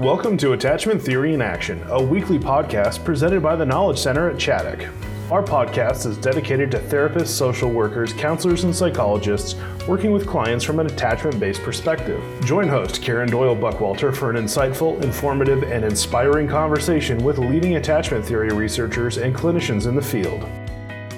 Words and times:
Welcome 0.00 0.36
to 0.38 0.54
Attachment 0.54 1.00
Theory 1.00 1.34
in 1.34 1.40
Action, 1.40 1.80
a 1.86 2.02
weekly 2.02 2.36
podcast 2.36 3.04
presented 3.04 3.44
by 3.44 3.54
the 3.54 3.64
Knowledge 3.64 4.00
Center 4.00 4.28
at 4.28 4.34
Chaddock. 4.34 4.90
Our 5.30 5.40
podcast 5.40 6.04
is 6.04 6.18
dedicated 6.18 6.72
to 6.72 6.80
therapists, 6.80 7.28
social 7.28 7.70
workers, 7.70 8.12
counselors, 8.12 8.64
and 8.64 8.74
psychologists 8.74 9.54
working 9.86 10.10
with 10.10 10.26
clients 10.26 10.64
from 10.64 10.80
an 10.80 10.86
attachment 10.86 11.38
based 11.38 11.62
perspective. 11.62 12.20
Join 12.44 12.66
host 12.66 13.02
Karen 13.02 13.30
Doyle 13.30 13.54
Buckwalter 13.54 14.12
for 14.12 14.30
an 14.30 14.36
insightful, 14.36 15.00
informative, 15.04 15.62
and 15.62 15.84
inspiring 15.84 16.48
conversation 16.48 17.22
with 17.22 17.38
leading 17.38 17.76
attachment 17.76 18.26
theory 18.26 18.48
researchers 18.48 19.18
and 19.18 19.32
clinicians 19.32 19.86
in 19.86 19.94
the 19.94 20.02
field. 20.02 20.44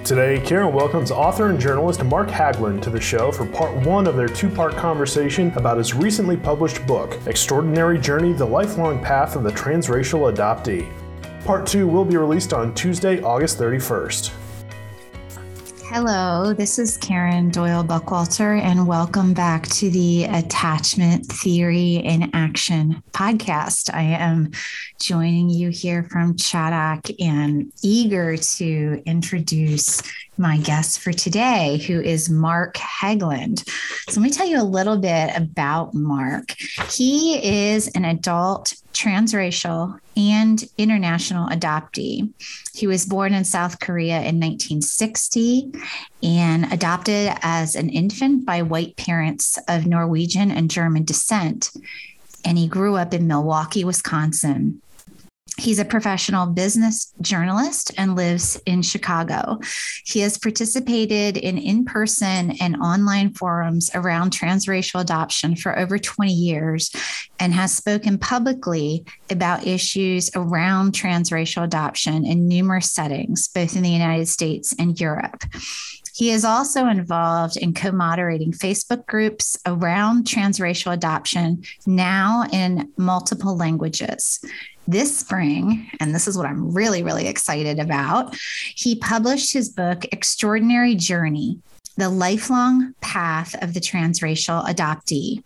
Today, 0.06 0.40
Karen 0.46 0.72
welcomes 0.72 1.10
author 1.10 1.48
and 1.50 1.58
journalist 1.58 2.04
Mark 2.04 2.28
Hagland 2.28 2.80
to 2.82 2.90
the 2.90 3.00
show 3.00 3.32
for 3.32 3.44
part 3.44 3.74
one 3.84 4.06
of 4.06 4.14
their 4.14 4.28
two 4.28 4.48
part 4.48 4.76
conversation 4.76 5.50
about 5.56 5.78
his 5.78 5.94
recently 5.94 6.36
published 6.36 6.86
book, 6.86 7.18
Extraordinary 7.26 7.98
Journey 7.98 8.32
The 8.32 8.46
Lifelong 8.46 9.02
Path 9.02 9.34
of 9.34 9.42
the 9.42 9.50
Transracial 9.50 10.32
Adoptee. 10.32 10.88
Part 11.44 11.66
two 11.66 11.88
will 11.88 12.04
be 12.04 12.16
released 12.16 12.52
on 12.52 12.72
Tuesday, 12.72 13.20
August 13.20 13.58
31st. 13.58 14.30
Hello, 15.88 16.52
this 16.52 16.78
is 16.80 16.96
Karen 16.98 17.48
Doyle 17.48 17.84
Buckwalter, 17.84 18.60
and 18.60 18.88
welcome 18.88 19.32
back 19.32 19.66
to 19.68 19.88
the 19.88 20.24
Attachment 20.24 21.24
Theory 21.26 21.94
in 21.96 22.28
Action 22.34 23.02
podcast. 23.12 23.94
I 23.94 24.02
am 24.02 24.50
joining 25.00 25.48
you 25.48 25.70
here 25.70 26.02
from 26.02 26.34
Chaddock 26.34 27.14
and 27.20 27.72
eager 27.82 28.36
to 28.36 29.02
introduce 29.06 30.02
my 30.36 30.58
guest 30.58 31.00
for 31.00 31.12
today, 31.12 31.78
who 31.86 32.00
is 32.00 32.28
Mark 32.28 32.74
Hagland. 32.74 33.66
So, 34.10 34.20
let 34.20 34.26
me 34.26 34.30
tell 34.30 34.46
you 34.46 34.60
a 34.60 34.64
little 34.64 34.98
bit 34.98 35.30
about 35.36 35.94
Mark. 35.94 36.56
He 36.90 37.70
is 37.70 37.88
an 37.88 38.04
adult 38.04 38.74
transracial 38.96 39.98
and 40.16 40.64
international 40.78 41.48
adoptee. 41.48 42.32
He 42.74 42.86
was 42.86 43.06
born 43.06 43.34
in 43.34 43.44
South 43.44 43.80
Korea 43.80 44.16
in 44.16 44.40
1960 44.40 45.72
and 46.22 46.72
adopted 46.72 47.36
as 47.42 47.74
an 47.74 47.90
infant 47.90 48.46
by 48.46 48.62
white 48.62 48.96
parents 48.96 49.58
of 49.68 49.86
Norwegian 49.86 50.50
and 50.50 50.70
German 50.70 51.04
descent. 51.04 51.70
And 52.44 52.56
he 52.56 52.68
grew 52.68 52.96
up 52.96 53.12
in 53.12 53.26
Milwaukee, 53.26 53.84
Wisconsin. 53.84 54.80
He's 55.58 55.78
a 55.78 55.84
professional 55.84 56.46
business 56.46 57.14
journalist 57.22 57.90
and 57.96 58.14
lives 58.14 58.60
in 58.66 58.82
Chicago. 58.82 59.58
He 60.04 60.20
has 60.20 60.36
participated 60.36 61.38
in 61.38 61.56
in 61.56 61.84
person 61.84 62.52
and 62.60 62.76
online 62.76 63.32
forums 63.32 63.90
around 63.94 64.32
transracial 64.32 65.00
adoption 65.00 65.56
for 65.56 65.78
over 65.78 65.98
20 65.98 66.30
years 66.30 66.90
and 67.40 67.54
has 67.54 67.74
spoken 67.74 68.18
publicly 68.18 69.04
about 69.30 69.66
issues 69.66 70.30
around 70.34 70.92
transracial 70.92 71.64
adoption 71.64 72.26
in 72.26 72.48
numerous 72.48 72.92
settings, 72.92 73.48
both 73.48 73.76
in 73.76 73.82
the 73.82 73.90
United 73.90 74.28
States 74.28 74.74
and 74.78 75.00
Europe. 75.00 75.42
He 76.14 76.30
is 76.30 76.46
also 76.46 76.86
involved 76.86 77.56
in 77.58 77.74
co 77.74 77.92
moderating 77.92 78.52
Facebook 78.52 79.06
groups 79.06 79.56
around 79.66 80.26
transracial 80.26 80.92
adoption, 80.92 81.62
now 81.86 82.44
in 82.52 82.90
multiple 82.96 83.56
languages 83.56 84.40
this 84.86 85.18
spring, 85.18 85.90
and 86.00 86.14
this 86.14 86.28
is 86.28 86.36
what 86.36 86.46
I'm 86.46 86.72
really, 86.72 87.02
really 87.02 87.26
excited 87.26 87.78
about, 87.78 88.36
he 88.74 88.96
published 88.96 89.52
his 89.52 89.68
book, 89.68 90.04
Extraordinary 90.12 90.94
Journey 90.94 91.58
The 91.96 92.08
Lifelong 92.08 92.94
Path 93.00 93.60
of 93.62 93.74
the 93.74 93.80
Transracial 93.80 94.64
Adoptee. 94.66 95.42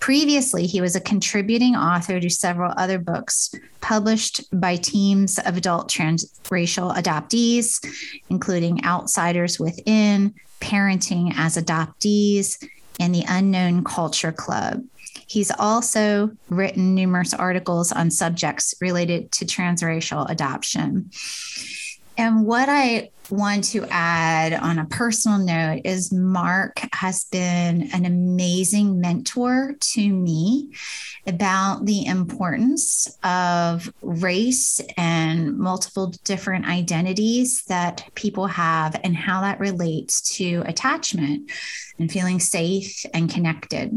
Previously, 0.00 0.66
he 0.66 0.80
was 0.80 0.94
a 0.94 1.00
contributing 1.00 1.74
author 1.74 2.20
to 2.20 2.30
several 2.30 2.72
other 2.76 2.98
books 2.98 3.54
published 3.80 4.44
by 4.52 4.76
teams 4.76 5.38
of 5.40 5.56
adult 5.56 5.90
transracial 5.90 6.94
adoptees, 6.94 7.84
including 8.28 8.84
Outsiders 8.84 9.58
Within, 9.58 10.34
Parenting 10.60 11.32
as 11.36 11.56
Adoptees, 11.56 12.62
and 13.00 13.14
the 13.14 13.24
Unknown 13.28 13.84
Culture 13.84 14.32
Club. 14.32 14.84
He's 15.28 15.50
also 15.50 16.30
written 16.48 16.94
numerous 16.94 17.34
articles 17.34 17.92
on 17.92 18.10
subjects 18.10 18.74
related 18.80 19.30
to 19.32 19.44
transracial 19.44 20.28
adoption. 20.28 21.10
And 22.16 22.46
what 22.46 22.68
I 22.68 23.10
want 23.30 23.64
to 23.64 23.86
add 23.90 24.54
on 24.54 24.78
a 24.78 24.86
personal 24.86 25.38
note 25.38 25.82
is 25.84 26.10
Mark 26.12 26.80
has 26.94 27.24
been 27.24 27.90
an 27.92 28.06
amazing 28.06 29.00
mentor 29.00 29.76
to 29.78 30.08
me 30.08 30.72
about 31.26 31.84
the 31.84 32.06
importance 32.06 33.06
of 33.22 33.92
race 34.00 34.80
and 34.96 35.58
multiple 35.58 36.14
different 36.24 36.66
identities 36.66 37.64
that 37.64 38.08
people 38.14 38.46
have 38.46 38.98
and 39.04 39.14
how 39.14 39.42
that 39.42 39.60
relates 39.60 40.36
to 40.36 40.62
attachment 40.64 41.50
and 41.98 42.10
feeling 42.10 42.40
safe 42.40 43.04
and 43.12 43.30
connected 43.30 43.92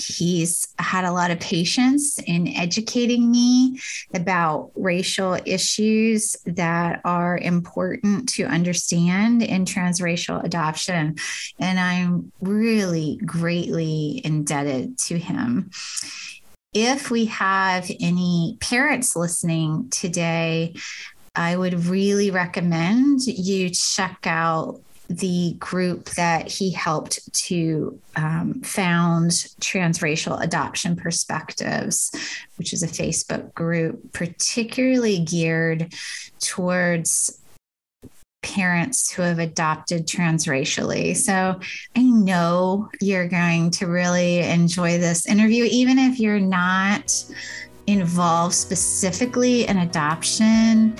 he's 0.00 0.66
had 0.78 1.04
a 1.04 1.12
lot 1.12 1.30
of 1.30 1.40
patience 1.40 2.18
in 2.18 2.48
educating 2.48 3.30
me 3.30 3.80
about 4.14 4.70
racial 4.74 5.38
issues 5.44 6.36
that 6.46 7.00
are 7.04 7.38
important 7.38 8.28
to 8.30 8.44
understand 8.44 9.42
in 9.42 9.64
transracial 9.64 10.42
adoption. 10.44 11.16
And 11.58 11.78
I'm 11.78 12.32
really 12.40 13.18
greatly 13.24 14.20
indebted 14.24 14.98
to 14.98 15.18
him. 15.18 15.70
If 16.72 17.10
we 17.10 17.24
have 17.26 17.90
any 18.00 18.56
parents 18.60 19.16
listening 19.16 19.90
today, 19.90 20.74
I 21.34 21.56
would 21.56 21.86
really 21.86 22.30
recommend 22.30 23.26
you 23.26 23.70
check 23.70 24.18
out 24.24 24.80
the 25.10 25.56
group 25.58 26.04
that 26.10 26.48
he 26.48 26.70
helped 26.70 27.32
to 27.34 28.00
um, 28.14 28.60
found 28.62 29.32
Transracial 29.60 30.40
Adoption 30.40 30.94
Perspectives, 30.94 32.12
which 32.56 32.72
is 32.72 32.84
a 32.84 32.86
Facebook 32.86 33.52
group 33.54 34.12
particularly 34.12 35.18
geared 35.18 35.92
towards 36.38 37.40
parents 38.42 39.10
who 39.10 39.22
have 39.22 39.40
adopted 39.40 40.06
transracially. 40.06 41.16
So 41.16 41.58
I 41.96 42.02
know 42.02 42.88
you're 43.00 43.28
going 43.28 43.72
to 43.72 43.86
really 43.86 44.38
enjoy 44.38 44.98
this 44.98 45.26
interview, 45.26 45.64
even 45.64 45.98
if 45.98 46.20
you're 46.20 46.38
not 46.38 47.12
involved 47.88 48.54
specifically 48.54 49.66
in 49.66 49.78
adoption 49.78 50.96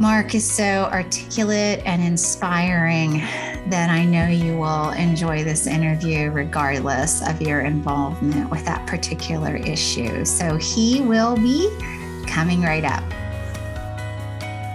Mark 0.00 0.36
is 0.36 0.48
so 0.48 0.88
articulate 0.92 1.82
and 1.84 2.00
inspiring 2.00 3.18
that 3.68 3.90
I 3.90 4.04
know 4.04 4.28
you 4.28 4.56
will 4.56 4.90
enjoy 4.90 5.42
this 5.42 5.66
interview 5.66 6.30
regardless 6.30 7.28
of 7.28 7.42
your 7.42 7.62
involvement 7.62 8.48
with 8.48 8.64
that 8.64 8.86
particular 8.86 9.56
issue. 9.56 10.24
So 10.24 10.56
he 10.56 11.00
will 11.00 11.34
be 11.34 11.68
coming 12.28 12.62
right 12.62 12.84
up. 12.84 13.02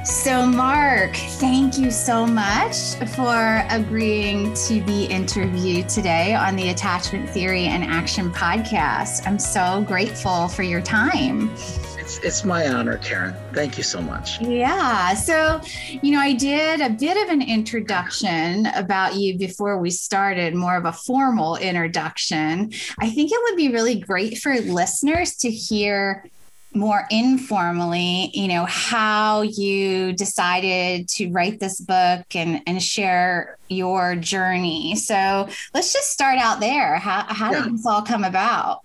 So, 0.06 0.46
Mark, 0.46 1.16
thank 1.16 1.78
you 1.78 1.90
so 1.90 2.28
much 2.28 2.96
for 3.16 3.66
agreeing 3.70 4.54
to 4.68 4.82
be 4.82 5.06
interviewed 5.06 5.88
today 5.88 6.36
on 6.36 6.58
the 6.58 6.70
Attachment 6.70 7.30
Theory 7.30 7.68
in 7.68 7.82
Action 7.82 8.30
podcast. 8.30 9.26
I'm 9.26 9.40
so 9.40 9.86
grateful 9.88 10.50
for 10.50 10.64
your 10.64 10.82
time. 10.82 11.56
It's 12.04 12.18
it's 12.18 12.44
my 12.44 12.68
honor, 12.68 12.98
Karen. 12.98 13.34
Thank 13.54 13.78
you 13.78 13.84
so 13.84 14.02
much. 14.02 14.42
Yeah. 14.42 15.14
So, 15.14 15.62
you 16.02 16.12
know, 16.12 16.20
I 16.20 16.34
did 16.34 16.82
a 16.82 16.90
bit 16.90 17.16
of 17.16 17.30
an 17.30 17.42
introduction 17.42 18.66
about 18.66 19.16
you 19.16 19.38
before 19.38 19.78
we 19.78 19.90
started, 19.90 20.54
more 20.54 20.76
of 20.76 20.84
a 20.84 20.92
formal 20.92 21.56
introduction. 21.56 22.74
I 23.00 23.10
think 23.10 23.32
it 23.32 23.40
would 23.44 23.56
be 23.56 23.70
really 23.70 24.02
great 24.02 24.40
for 24.40 24.54
listeners 24.54 25.38
to 25.38 25.50
hear 25.50 26.30
more 26.74 27.08
informally, 27.10 28.32
you 28.34 28.50
know, 28.50 28.66
how 28.66 29.44
you 29.44 30.12
decided 30.12 31.08
to 31.08 31.32
write 31.32 31.62
this 31.62 31.80
book 31.80 32.26
and, 32.36 32.62
and 32.68 32.84
share 32.84 33.58
your 33.70 34.18
journey. 34.18 34.98
So 34.98 35.48
let's 35.74 35.94
just 35.94 36.12
start 36.12 36.38
out 36.38 36.60
there. 36.60 36.98
How, 36.98 37.24
how 37.30 37.54
yeah. 37.54 37.64
did 37.64 37.76
this 37.76 37.86
all 37.86 38.02
come 38.02 38.26
about? 38.26 38.82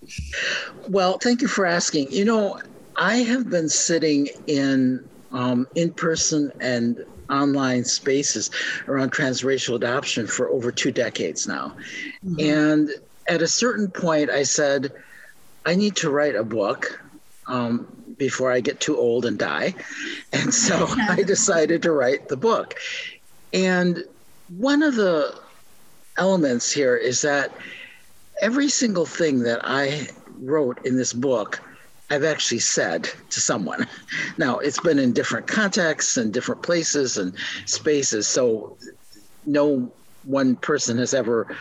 Well, 0.89 1.19
thank 1.19 1.43
you 1.43 1.49
for 1.49 1.67
asking. 1.67 2.13
You 2.13 2.25
know, 2.25 2.61
I 2.99 3.19
have 3.19 3.49
been 3.49 3.69
sitting 3.69 4.29
in 4.47 5.09
um, 5.33 5.67
in 5.75 5.93
person 5.93 6.53
and 6.61 7.05
online 7.31 7.85
spaces 7.85 8.51
around 8.87 9.13
transracial 9.13 9.77
adoption 9.77 10.27
for 10.27 10.49
over 10.49 10.73
two 10.73 10.91
decades 10.91 11.47
now. 11.47 11.77
Mm-hmm. 12.25 12.41
And 12.41 12.91
at 13.29 13.43
a 13.43 13.47
certain 13.47 13.89
point, 13.89 14.31
I 14.31 14.43
said, 14.43 14.93
I 15.67 15.75
need 15.75 15.97
to 15.97 16.11
write 16.11 16.35
a 16.35 16.43
book 16.43 17.01
um, 17.47 17.87
before 18.17 18.51
I 18.51 18.61
get 18.61 18.81
too 18.81 18.97
old 18.97 19.27
and 19.27 19.39
die. 19.39 19.75
And 20.33 20.53
so 20.53 20.87
I 21.09 21.23
decided 21.23 21.83
to 21.83 21.93
write 21.93 22.29
the 22.29 22.37
book. 22.37 22.75
And 23.53 24.05
one 24.57 24.83
of 24.83 24.95
the 24.95 25.39
elements 26.17 26.71
here 26.71 26.97
is 26.97 27.23
that 27.23 27.53
every 28.41 28.69
single 28.69 29.07
thing 29.07 29.41
that 29.45 29.61
I 29.65 30.09
wrote 30.41 30.85
in 30.85 30.97
this 30.97 31.13
book, 31.13 31.61
I've 32.11 32.25
actually 32.25 32.61
said 32.61 33.05
to 33.31 33.41
someone. 33.41 33.87
Now, 34.39 34.59
it's 34.59 34.81
been 34.81 34.99
in 34.99 35.13
different 35.13 35.47
contexts 35.47 36.17
and 36.17 36.33
different 36.33 36.63
places 36.63 37.19
and 37.19 37.35
spaces. 37.67 38.27
So, 38.27 38.77
no 39.47 39.93
one 40.25 40.57
person 40.57 40.99
has 40.99 41.15
ever, 41.15 41.55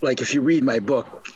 like, 0.00 0.20
if 0.20 0.32
you 0.32 0.40
read 0.40 0.64
my 0.64 0.78
book, 0.78 1.28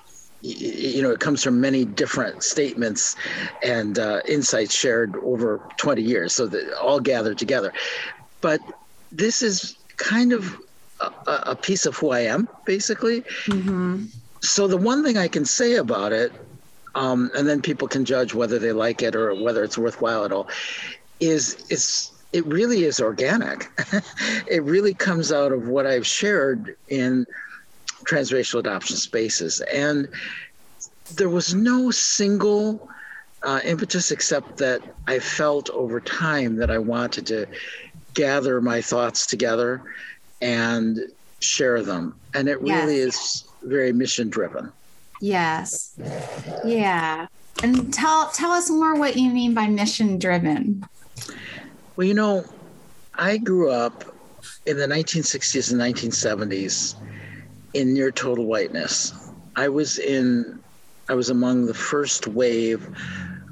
you 0.42 1.02
know, 1.02 1.10
it 1.10 1.20
comes 1.20 1.42
from 1.42 1.60
many 1.60 1.84
different 1.84 2.42
statements 2.42 3.14
and 3.62 3.98
uh, 3.98 4.20
insights 4.26 4.74
shared 4.74 5.14
over 5.16 5.60
20 5.76 6.00
years, 6.02 6.32
so 6.34 6.46
that 6.46 6.72
all 6.80 6.98
gathered 6.98 7.36
together. 7.36 7.72
But 8.40 8.60
this 9.12 9.42
is 9.42 9.76
kind 9.98 10.32
of 10.32 10.56
a, 11.00 11.12
a 11.26 11.56
piece 11.56 11.86
of 11.86 11.96
who 11.96 12.10
I 12.10 12.20
am, 12.20 12.48
basically. 12.64 13.22
Mm-hmm. 13.46 14.06
So 14.40 14.66
the 14.66 14.76
one 14.76 15.04
thing 15.04 15.18
I 15.18 15.28
can 15.28 15.44
say 15.44 15.74
about 15.74 16.12
it, 16.12 16.32
um, 16.94 17.30
and 17.36 17.48
then 17.48 17.62
people 17.62 17.88
can 17.88 18.04
judge 18.04 18.34
whether 18.34 18.58
they 18.58 18.72
like 18.72 19.02
it 19.02 19.14
or 19.14 19.34
whether 19.34 19.62
it's 19.64 19.78
worthwhile 19.78 20.24
at 20.24 20.32
all, 20.32 20.48
is 21.20 21.64
it's 21.70 22.12
it 22.32 22.46
really 22.46 22.84
is 22.84 23.00
organic. 23.00 23.68
it 24.46 24.62
really 24.62 24.94
comes 24.94 25.32
out 25.32 25.52
of 25.52 25.68
what 25.68 25.86
I've 25.86 26.06
shared 26.06 26.76
in 26.88 27.26
transracial 28.04 28.60
adoption 28.60 28.96
spaces. 28.96 29.60
And 29.72 30.08
there 31.16 31.28
was 31.28 31.54
no 31.54 31.90
single 31.90 32.88
uh, 33.42 33.60
impetus 33.64 34.10
except 34.10 34.58
that 34.58 34.82
I 35.06 35.18
felt 35.18 35.70
over 35.70 36.00
time 36.00 36.56
that 36.56 36.70
I 36.70 36.78
wanted 36.78 37.26
to 37.28 37.46
gather 38.14 38.60
my 38.60 38.80
thoughts 38.80 39.26
together 39.26 39.82
and 40.40 41.00
share 41.40 41.82
them. 41.82 42.14
And 42.34 42.48
it 42.48 42.58
yes. 42.62 42.84
really 42.84 42.98
is 42.98 43.44
very 43.62 43.92
mission 43.92 44.30
driven. 44.30 44.72
Yes. 45.20 45.98
Yeah. 46.64 47.26
And 47.62 47.92
tell 47.92 48.30
tell 48.30 48.52
us 48.52 48.70
more 48.70 48.98
what 48.98 49.16
you 49.16 49.30
mean 49.30 49.54
by 49.54 49.66
mission 49.66 50.18
driven. 50.18 50.84
Well, 51.96 52.06
you 52.06 52.14
know, 52.14 52.44
I 53.14 53.36
grew 53.36 53.70
up 53.70 54.16
in 54.66 54.78
the 54.78 54.86
1960s 54.86 55.72
and 55.72 55.80
1970s 55.80 56.94
in 57.74 57.92
near 57.92 58.10
total 58.10 58.46
whiteness. 58.46 59.12
I 59.56 59.68
was 59.68 59.98
in, 59.98 60.58
I 61.08 61.14
was 61.14 61.30
among 61.30 61.66
the 61.66 61.74
first 61.74 62.26
wave 62.26 62.86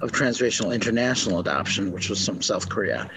of 0.00 0.12
transracial 0.12 0.74
international 0.74 1.40
adoption, 1.40 1.92
which 1.92 2.08
was 2.08 2.24
from 2.24 2.40
South 2.40 2.68
Korea. 2.68 3.10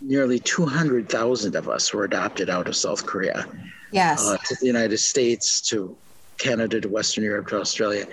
Nearly 0.00 0.38
200,000 0.38 1.54
of 1.54 1.68
us 1.68 1.92
were 1.92 2.04
adopted 2.04 2.50
out 2.50 2.66
of 2.66 2.74
South 2.74 3.04
Korea. 3.06 3.46
Yes. 3.92 4.26
Uh, 4.26 4.36
to 4.36 4.56
the 4.60 4.66
United 4.66 4.98
States, 4.98 5.60
to 5.62 5.96
Canada, 6.38 6.80
to 6.80 6.88
Western 6.88 7.24
Europe, 7.24 7.48
to 7.48 7.60
Australia. 7.60 8.06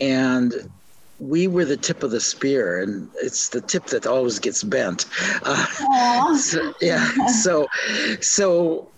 And 0.00 0.70
we 1.18 1.46
were 1.46 1.64
the 1.64 1.76
tip 1.76 2.02
of 2.02 2.10
the 2.10 2.20
spear, 2.20 2.80
and 2.80 3.08
it's 3.16 3.50
the 3.50 3.60
tip 3.60 3.86
that 3.86 4.06
always 4.06 4.38
gets 4.38 4.62
bent. 4.62 5.06
Uh, 5.42 6.34
so, 6.36 6.72
yeah. 6.80 7.26
so, 7.26 7.68
so 8.20 8.88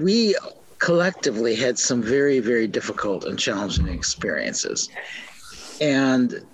we 0.00 0.34
collectively 0.78 1.54
had 1.54 1.78
some 1.78 2.02
very, 2.02 2.40
very 2.40 2.66
difficult 2.66 3.24
and 3.24 3.38
challenging 3.38 3.88
experiences. 3.88 4.88
And 5.80 6.44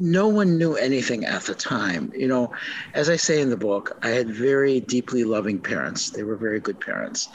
no 0.00 0.28
one 0.28 0.58
knew 0.58 0.74
anything 0.74 1.24
at 1.24 1.42
the 1.42 1.54
time. 1.54 2.12
You 2.16 2.26
know, 2.26 2.52
as 2.94 3.08
I 3.08 3.16
say 3.16 3.40
in 3.40 3.50
the 3.50 3.56
book, 3.56 3.96
I 4.02 4.08
had 4.08 4.28
very 4.28 4.80
deeply 4.80 5.24
loving 5.24 5.58
parents. 5.58 6.10
They 6.10 6.22
were 6.22 6.36
very 6.36 6.58
good 6.58 6.80
parents. 6.80 7.28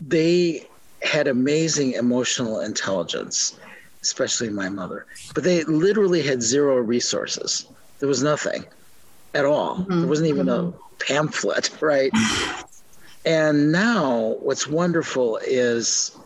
They 0.00 0.66
had 1.02 1.28
amazing 1.28 1.92
emotional 1.92 2.60
intelligence, 2.60 3.58
especially 4.02 4.50
my 4.50 4.68
mother, 4.68 5.06
but 5.34 5.44
they 5.44 5.64
literally 5.64 6.22
had 6.22 6.42
zero 6.42 6.76
resources. 6.76 7.66
There 7.98 8.08
was 8.08 8.22
nothing 8.22 8.64
at 9.34 9.44
all. 9.44 9.76
Mm-hmm. 9.76 10.00
There 10.00 10.08
wasn't 10.08 10.28
even 10.28 10.46
mm-hmm. 10.46 10.76
a 10.76 11.04
pamphlet, 11.04 11.70
right? 11.80 12.10
And 13.24 13.72
now, 13.72 14.36
what's 14.40 14.66
wonderful 14.66 15.38
is 15.44 16.16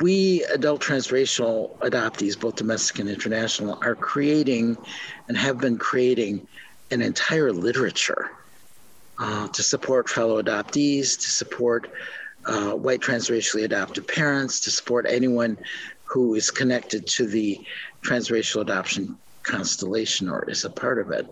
we 0.00 0.44
adult 0.52 0.82
transracial 0.82 1.78
adoptees, 1.78 2.38
both 2.38 2.56
domestic 2.56 2.98
and 2.98 3.08
international, 3.08 3.78
are 3.82 3.94
creating 3.94 4.76
and 5.28 5.36
have 5.36 5.58
been 5.58 5.78
creating 5.78 6.46
an 6.90 7.00
entire 7.00 7.52
literature 7.52 8.30
uh, 9.18 9.48
to 9.48 9.62
support 9.62 10.08
fellow 10.08 10.42
adoptees, 10.42 11.18
to 11.18 11.30
support 11.30 11.90
uh, 12.46 12.72
white 12.72 13.00
transracially 13.00 13.64
adopted 13.64 14.06
parents, 14.08 14.60
to 14.60 14.70
support 14.70 15.06
anyone 15.08 15.58
who 16.04 16.34
is 16.34 16.50
connected 16.50 17.06
to 17.06 17.26
the 17.26 17.60
transracial 18.02 18.60
adoption 18.60 19.16
constellation 19.42 20.28
or 20.28 20.48
is 20.48 20.64
a 20.64 20.70
part 20.70 20.98
of 20.98 21.10
it. 21.10 21.26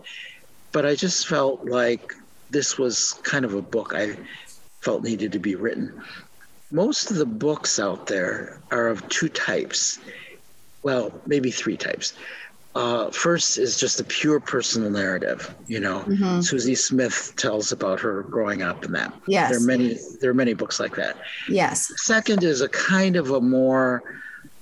But 0.71 0.85
I 0.85 0.95
just 0.95 1.27
felt 1.27 1.65
like 1.65 2.13
this 2.49 2.77
was 2.77 3.13
kind 3.23 3.45
of 3.45 3.53
a 3.53 3.61
book 3.61 3.93
I 3.95 4.17
felt 4.81 5.03
needed 5.03 5.31
to 5.33 5.39
be 5.39 5.55
written. 5.55 6.01
Most 6.71 7.11
of 7.11 7.17
the 7.17 7.25
books 7.25 7.79
out 7.79 8.07
there 8.07 8.61
are 8.71 8.87
of 8.87 9.07
two 9.09 9.29
types. 9.29 9.99
Well, 10.83 11.13
maybe 11.27 11.51
three 11.51 11.77
types. 11.77 12.13
Uh, 12.73 13.11
first 13.11 13.57
is 13.57 13.77
just 13.77 13.99
a 13.99 14.03
pure 14.03 14.39
personal 14.39 14.89
narrative. 14.89 15.53
You 15.67 15.81
know, 15.81 15.99
mm-hmm. 16.01 16.39
Susie 16.41 16.75
Smith 16.75 17.33
tells 17.35 17.71
about 17.71 17.99
her 17.99 18.23
growing 18.23 18.61
up 18.61 18.85
and 18.85 18.95
that. 18.95 19.13
Yes. 19.27 19.49
There 19.49 19.59
are 19.59 19.65
many. 19.65 19.97
There 20.21 20.31
are 20.31 20.35
many 20.35 20.53
books 20.53 20.79
like 20.79 20.95
that. 20.95 21.17
Yes. 21.49 21.91
Second 21.97 22.43
is 22.43 22.61
a 22.61 22.69
kind 22.69 23.17
of 23.17 23.31
a 23.31 23.41
more. 23.41 24.03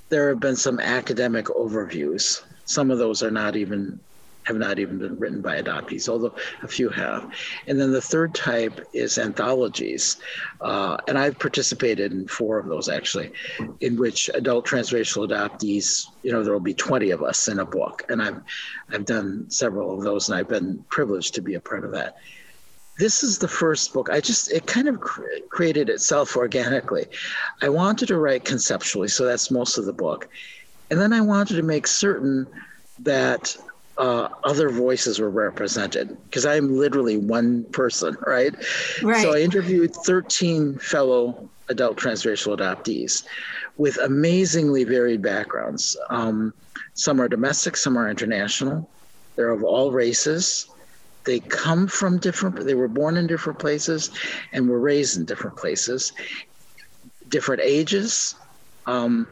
There 0.09 0.29
have 0.29 0.39
been 0.39 0.55
some 0.55 0.79
academic 0.79 1.45
overviews. 1.45 2.41
Some 2.65 2.89
of 2.89 2.97
those 2.97 3.21
are 3.21 3.31
not 3.31 3.55
even 3.55 3.99
have 4.49 4.57
not 4.57 4.79
even 4.79 4.97
been 4.97 5.15
written 5.19 5.41
by 5.41 5.61
adoptees, 5.61 6.09
although 6.09 6.33
a 6.63 6.67
few 6.67 6.89
have. 6.89 7.31
And 7.67 7.79
then 7.79 7.91
the 7.91 8.01
third 8.01 8.33
type 8.33 8.83
is 8.93 9.19
anthologies. 9.19 10.17
Uh, 10.59 10.97
and 11.07 11.19
I've 11.19 11.37
participated 11.37 12.11
in 12.11 12.27
four 12.27 12.57
of 12.57 12.67
those 12.67 12.89
actually, 12.89 13.31
in 13.79 13.95
which 13.95 14.27
adult 14.33 14.65
transracial 14.65 15.29
adoptees, 15.29 16.07
you 16.23 16.31
know, 16.31 16.43
there 16.43 16.51
will 16.51 16.59
be 16.59 16.73
20 16.73 17.11
of 17.11 17.21
us 17.21 17.47
in 17.47 17.59
a 17.59 17.65
book. 17.65 18.03
And 18.09 18.23
I've, 18.23 18.41
I've 18.91 19.05
done 19.05 19.51
several 19.51 19.95
of 19.95 20.03
those 20.03 20.29
and 20.29 20.37
I've 20.37 20.49
been 20.49 20.83
privileged 20.89 21.35
to 21.35 21.43
be 21.43 21.53
a 21.53 21.61
part 21.61 21.85
of 21.85 21.91
that 21.91 22.17
this 22.97 23.23
is 23.23 23.37
the 23.37 23.47
first 23.47 23.93
book 23.93 24.09
i 24.09 24.19
just 24.19 24.51
it 24.51 24.67
kind 24.67 24.89
of 24.89 24.99
cr- 24.99 25.23
created 25.49 25.87
itself 25.89 26.35
organically 26.35 27.05
i 27.61 27.69
wanted 27.69 28.07
to 28.07 28.17
write 28.17 28.43
conceptually 28.43 29.07
so 29.07 29.23
that's 29.23 29.49
most 29.49 29.77
of 29.77 29.85
the 29.85 29.93
book 29.93 30.27
and 30.91 30.99
then 30.99 31.13
i 31.13 31.21
wanted 31.21 31.55
to 31.55 31.63
make 31.63 31.87
certain 31.87 32.45
that 32.99 33.55
uh, 33.99 34.29
other 34.45 34.69
voices 34.69 35.19
were 35.19 35.29
represented 35.29 36.17
because 36.23 36.45
I'm 36.45 36.77
literally 36.77 37.17
one 37.17 37.65
person, 37.65 38.15
right? 38.25 38.55
Right. 39.03 39.21
So 39.21 39.35
I 39.35 39.39
interviewed 39.41 39.93
13 39.93 40.79
fellow 40.79 41.49
adult 41.67 41.97
transracial 41.97 42.57
adoptees 42.57 43.23
with 43.77 43.97
amazingly 43.97 44.85
varied 44.85 45.21
backgrounds. 45.21 45.97
Um, 46.09 46.53
some 46.93 47.19
are 47.19 47.27
domestic, 47.27 47.75
some 47.75 47.97
are 47.97 48.09
international. 48.09 48.89
They're 49.35 49.51
of 49.51 49.63
all 49.63 49.91
races. 49.91 50.67
They 51.25 51.41
come 51.41 51.87
from 51.87 52.19
different, 52.19 52.65
they 52.65 52.75
were 52.75 52.87
born 52.87 53.17
in 53.17 53.27
different 53.27 53.59
places 53.59 54.11
and 54.53 54.69
were 54.69 54.79
raised 54.79 55.17
in 55.17 55.25
different 55.25 55.57
places, 55.57 56.13
different 57.27 57.61
ages. 57.61 58.35
Um, 58.85 59.27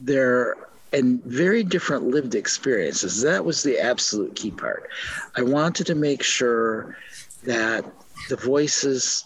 they're 0.00 0.56
and 0.92 1.22
very 1.24 1.62
different 1.62 2.04
lived 2.04 2.34
experiences. 2.34 3.20
That 3.22 3.44
was 3.44 3.62
the 3.62 3.78
absolute 3.78 4.34
key 4.36 4.50
part. 4.50 4.88
I 5.36 5.42
wanted 5.42 5.86
to 5.88 5.94
make 5.94 6.22
sure 6.22 6.96
that 7.44 7.84
the 8.28 8.36
voices 8.36 9.24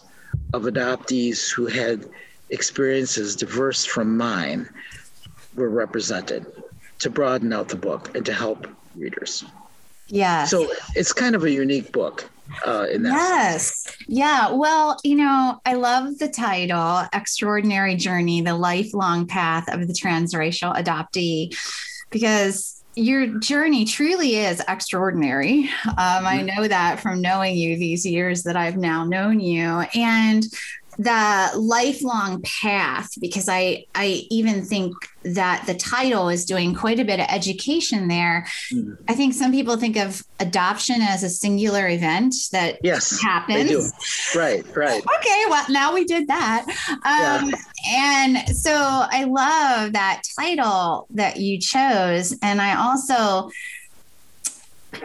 of 0.53 0.63
adoptees 0.63 1.51
who 1.51 1.67
had 1.67 2.09
experiences 2.49 3.35
diverse 3.35 3.85
from 3.85 4.17
mine 4.17 4.69
were 5.55 5.69
represented 5.69 6.45
to 6.99 7.09
broaden 7.09 7.53
out 7.53 7.69
the 7.69 7.75
book 7.75 8.15
and 8.15 8.25
to 8.25 8.33
help 8.33 8.67
readers. 8.95 9.43
Yeah. 10.07 10.45
So 10.45 10.71
it's 10.95 11.13
kind 11.13 11.35
of 11.35 11.43
a 11.43 11.51
unique 11.51 11.91
book 11.91 12.29
uh, 12.65 12.87
in 12.91 13.03
that. 13.03 13.11
Yes. 13.11 13.83
Sense. 13.83 13.97
Yeah. 14.07 14.51
Well, 14.51 14.97
you 15.03 15.15
know, 15.15 15.59
I 15.65 15.73
love 15.73 16.17
the 16.19 16.29
title 16.29 17.07
Extraordinary 17.13 17.95
Journey, 17.95 18.41
the 18.41 18.55
lifelong 18.55 19.27
path 19.27 19.71
of 19.73 19.87
the 19.87 19.93
transracial 19.93 20.75
adoptee, 20.75 21.55
because 22.09 22.83
your 22.95 23.27
journey 23.39 23.85
truly 23.85 24.35
is 24.35 24.61
extraordinary. 24.67 25.69
Um, 25.85 26.25
I 26.25 26.39
mm-hmm. 26.39 26.47
know 26.47 26.67
that 26.67 26.99
from 26.99 27.21
knowing 27.21 27.55
you 27.55 27.77
these 27.77 28.05
years 28.05 28.43
that 28.43 28.57
I've 28.57 28.77
now 28.77 29.05
known 29.05 29.39
you. 29.39 29.83
And 29.95 30.43
the 30.97 31.51
lifelong 31.57 32.41
path 32.41 33.11
because 33.19 33.47
I 33.47 33.85
I 33.95 34.27
even 34.29 34.63
think 34.63 34.93
that 35.23 35.65
the 35.67 35.73
title 35.73 36.29
is 36.29 36.45
doing 36.45 36.73
quite 36.73 36.99
a 36.99 37.05
bit 37.05 37.19
of 37.19 37.27
education 37.29 38.07
there. 38.07 38.47
Mm. 38.71 38.97
I 39.07 39.13
think 39.13 39.33
some 39.33 39.51
people 39.51 39.77
think 39.77 39.97
of 39.97 40.23
adoption 40.39 41.01
as 41.01 41.23
a 41.23 41.29
singular 41.29 41.87
event 41.87 42.33
that 42.51 42.79
yes, 42.83 43.21
happens. 43.21 43.93
Right, 44.35 44.65
right. 44.75 45.03
okay, 45.19 45.43
well 45.49 45.65
now 45.69 45.93
we 45.93 46.05
did 46.05 46.27
that. 46.27 46.65
Um, 46.89 47.49
yeah. 47.49 47.55
And 47.93 48.55
so 48.55 48.73
I 48.73 49.25
love 49.25 49.93
that 49.93 50.23
title 50.39 51.07
that 51.11 51.37
you 51.37 51.59
chose, 51.59 52.35
and 52.41 52.61
I 52.61 52.75
also 52.75 53.49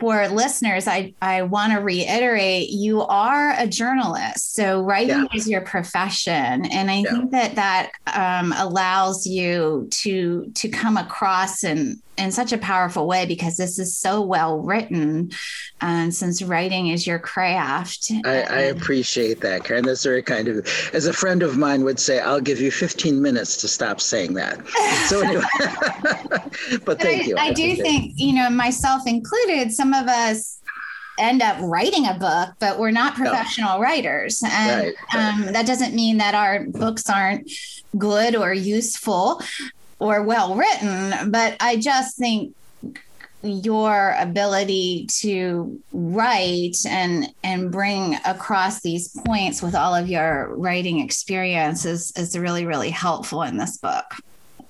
for 0.00 0.28
listeners, 0.28 0.86
I, 0.88 1.14
I 1.22 1.42
want 1.42 1.72
to 1.72 1.78
reiterate 1.78 2.70
you 2.70 3.02
are 3.02 3.54
a 3.58 3.66
journalist. 3.66 4.54
So, 4.54 4.82
writing 4.82 5.28
yeah. 5.30 5.36
is 5.36 5.48
your 5.48 5.60
profession. 5.60 6.66
And 6.66 6.90
I 6.90 6.96
yeah. 6.98 7.10
think 7.10 7.30
that 7.32 7.54
that 7.56 7.90
um, 8.14 8.52
allows 8.56 9.26
you 9.26 9.88
to, 9.90 10.50
to 10.54 10.68
come 10.68 10.96
across 10.96 11.62
and 11.62 12.00
in 12.18 12.32
such 12.32 12.52
a 12.52 12.58
powerful 12.58 13.06
way 13.06 13.26
because 13.26 13.56
this 13.56 13.78
is 13.78 13.96
so 13.96 14.20
well 14.20 14.58
written. 14.60 15.30
And 15.80 16.14
since 16.14 16.42
writing 16.42 16.88
is 16.88 17.06
your 17.06 17.18
craft, 17.18 18.10
I, 18.24 18.42
I 18.42 18.60
appreciate 18.62 19.40
that, 19.42 19.64
Karen. 19.64 19.84
That's 19.84 20.04
very 20.04 20.22
kind 20.22 20.48
of. 20.48 20.66
As 20.92 21.06
a 21.06 21.12
friend 21.12 21.42
of 21.42 21.58
mine 21.58 21.84
would 21.84 22.00
say, 22.00 22.20
"I'll 22.20 22.40
give 22.40 22.60
you 22.60 22.70
15 22.70 23.20
minutes 23.20 23.56
to 23.58 23.68
stop 23.68 24.00
saying 24.00 24.34
that." 24.34 24.66
So 25.08 25.20
anyway, 25.24 25.44
but, 26.30 26.84
but 26.84 27.00
thank 27.00 27.22
I, 27.22 27.26
you. 27.26 27.36
I, 27.36 27.44
I 27.46 27.52
do 27.52 27.76
think 27.76 28.14
you 28.16 28.32
know, 28.32 28.48
myself 28.50 29.02
included, 29.06 29.72
some 29.72 29.92
of 29.92 30.08
us 30.08 30.60
end 31.18 31.42
up 31.42 31.56
writing 31.60 32.06
a 32.06 32.14
book, 32.14 32.50
but 32.58 32.78
we're 32.78 32.90
not 32.90 33.14
professional 33.14 33.76
no. 33.76 33.80
writers. 33.80 34.42
And 34.44 34.84
right, 34.84 34.94
right. 35.14 35.34
Um, 35.34 35.52
that 35.52 35.66
doesn't 35.66 35.94
mean 35.94 36.18
that 36.18 36.34
our 36.34 36.64
books 36.66 37.08
aren't 37.08 37.50
good 37.96 38.36
or 38.36 38.52
useful 38.52 39.40
or 39.98 40.22
well 40.22 40.54
written, 40.54 41.30
but 41.30 41.56
I 41.60 41.76
just 41.76 42.16
think 42.16 42.54
your 43.42 44.14
ability 44.18 45.06
to 45.20 45.80
write 45.92 46.76
and 46.88 47.28
and 47.44 47.70
bring 47.70 48.16
across 48.26 48.80
these 48.80 49.08
points 49.24 49.62
with 49.62 49.74
all 49.74 49.94
of 49.94 50.08
your 50.08 50.54
writing 50.56 51.00
experience 51.00 51.84
is, 51.84 52.12
is 52.16 52.36
really 52.36 52.66
really 52.66 52.90
helpful 52.90 53.42
in 53.42 53.56
this 53.56 53.76
book. 53.78 54.04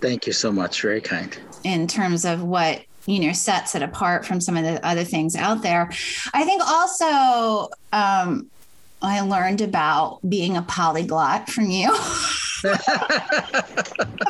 Thank 0.01 0.27
you 0.27 0.33
so 0.33 0.53
much. 0.53 0.83
Very 0.83 1.01
kind. 1.01 1.37
In 1.65 1.87
terms 1.87 2.25
of 2.25 2.43
what 2.43 2.83
you 3.07 3.21
know 3.21 3.33
sets 3.33 3.75
it 3.75 3.83
apart 3.83 4.27
from 4.27 4.41
some 4.41 4.57
of 4.57 4.65
the 4.65 4.85
other 4.87 5.05
things 5.05 5.37
out 5.37 5.63
there. 5.63 5.91
I 6.35 6.45
think 6.45 6.63
also 6.67 7.71
um, 7.93 8.51
i 9.03 9.21
learned 9.21 9.61
about 9.61 10.19
being 10.29 10.57
a 10.57 10.63
polyglot 10.63 11.49
from 11.49 11.71
you 11.71 11.95
Am 12.65 12.79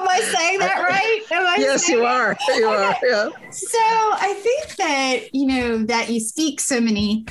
I 0.08 0.20
saying 0.34 0.58
that 0.58 0.84
right? 0.88 1.58
yes, 1.58 1.88
you 1.88 2.04
are. 2.04 2.36
You 2.48 2.68
okay. 2.68 2.74
are. 2.74 2.96
Yeah. 3.02 3.30
So 3.50 3.78
I 3.78 4.34
think 4.42 4.76
that 4.76 5.34
you 5.34 5.46
know 5.46 5.78
that 5.84 6.10
you 6.10 6.20
speak 6.20 6.60
so 6.60 6.80
many 6.80 7.26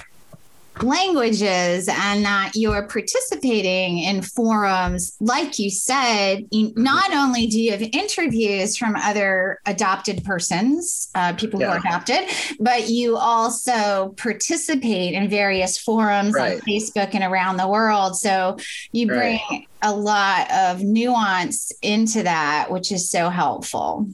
languages 0.84 1.88
and 1.88 2.26
that 2.26 2.52
you're 2.54 2.88
participating 2.88 4.00
in 4.00 4.22
forums 4.22 5.16
like 5.20 5.58
you 5.58 5.70
said 5.70 6.46
not 6.52 7.14
only 7.14 7.48
do 7.48 7.62
you 7.62 7.72
have 7.72 7.82
interviews 7.94 8.76
from 8.76 8.96
other 8.98 9.60
adopted 9.66 10.24
persons 10.24 11.10
uh, 11.16 11.34
people 11.34 11.60
yeah. 11.60 11.68
who 11.68 11.74
are 11.74 11.80
adopted 11.80 12.30
but 12.60 12.90
you 12.90 13.16
also 13.16 14.14
participate 14.18 15.14
in 15.14 15.30
various 15.30 15.78
forums 15.78 16.34
right. 16.34 16.56
on 16.56 16.60
facebook 16.62 17.14
and 17.14 17.24
around 17.24 17.58
the 17.58 17.68
world 17.68 18.16
so 18.16 18.58
you 18.92 19.08
bring 19.08 19.40
right. 19.50 19.68
a 19.82 19.94
lot 19.94 20.52
of 20.52 20.84
nuance 20.84 21.72
into 21.82 22.24
that 22.24 22.70
which 22.70 22.92
is 22.92 23.10
so 23.10 23.30
helpful 23.30 24.08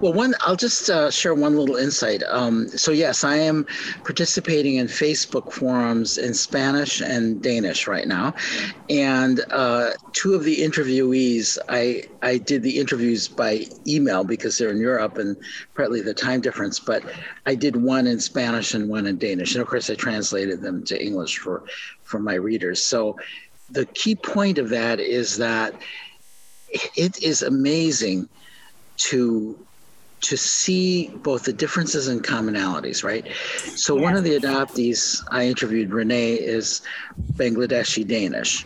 well, 0.00 0.12
one, 0.12 0.34
I'll 0.40 0.56
just 0.56 0.90
uh, 0.90 1.10
share 1.10 1.34
one 1.34 1.56
little 1.56 1.76
insight. 1.76 2.22
Um, 2.24 2.68
so, 2.68 2.90
yes, 2.90 3.24
I 3.24 3.36
am 3.36 3.66
participating 4.04 4.76
in 4.76 4.86
Facebook 4.86 5.52
forums 5.52 6.18
in 6.18 6.34
Spanish 6.34 7.00
and 7.00 7.42
Danish 7.42 7.86
right 7.86 8.06
now. 8.06 8.34
And 8.90 9.40
uh, 9.50 9.90
two 10.12 10.34
of 10.34 10.44
the 10.44 10.58
interviewees, 10.58 11.58
I, 11.68 12.04
I 12.22 12.38
did 12.38 12.62
the 12.62 12.78
interviews 12.78 13.28
by 13.28 13.66
email 13.86 14.24
because 14.24 14.58
they're 14.58 14.70
in 14.70 14.80
Europe 14.80 15.18
and 15.18 15.36
partly 15.74 16.00
the 16.00 16.14
time 16.14 16.40
difference, 16.40 16.78
but 16.78 17.02
I 17.46 17.54
did 17.54 17.76
one 17.76 18.06
in 18.06 18.20
Spanish 18.20 18.74
and 18.74 18.88
one 18.88 19.06
in 19.06 19.18
Danish. 19.18 19.54
And 19.54 19.62
of 19.62 19.68
course, 19.68 19.88
I 19.90 19.94
translated 19.94 20.60
them 20.60 20.84
to 20.84 21.02
English 21.02 21.38
for, 21.38 21.64
for 22.02 22.18
my 22.18 22.34
readers. 22.34 22.82
So, 22.82 23.16
the 23.70 23.86
key 23.86 24.14
point 24.14 24.58
of 24.58 24.68
that 24.68 25.00
is 25.00 25.38
that 25.38 25.74
it 26.94 27.22
is 27.22 27.42
amazing 27.42 28.28
to 29.10 29.58
to 30.20 30.36
see 30.36 31.08
both 31.08 31.42
the 31.42 31.52
differences 31.52 32.06
and 32.06 32.22
commonalities, 32.22 33.02
right? 33.02 33.26
So 33.74 33.96
one 33.96 34.16
of 34.16 34.22
the 34.22 34.38
adoptees 34.38 35.20
I 35.32 35.46
interviewed, 35.46 35.90
Renee, 35.90 36.34
is 36.34 36.82
Bangladeshi 37.32 38.06
Danish, 38.06 38.64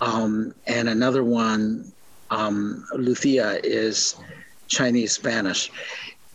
um, 0.00 0.52
and 0.66 0.88
another 0.88 1.22
one, 1.22 1.92
um, 2.30 2.84
Luthia, 2.94 3.60
is 3.62 4.16
Chinese 4.66 5.12
Spanish, 5.12 5.70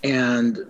and 0.05 0.65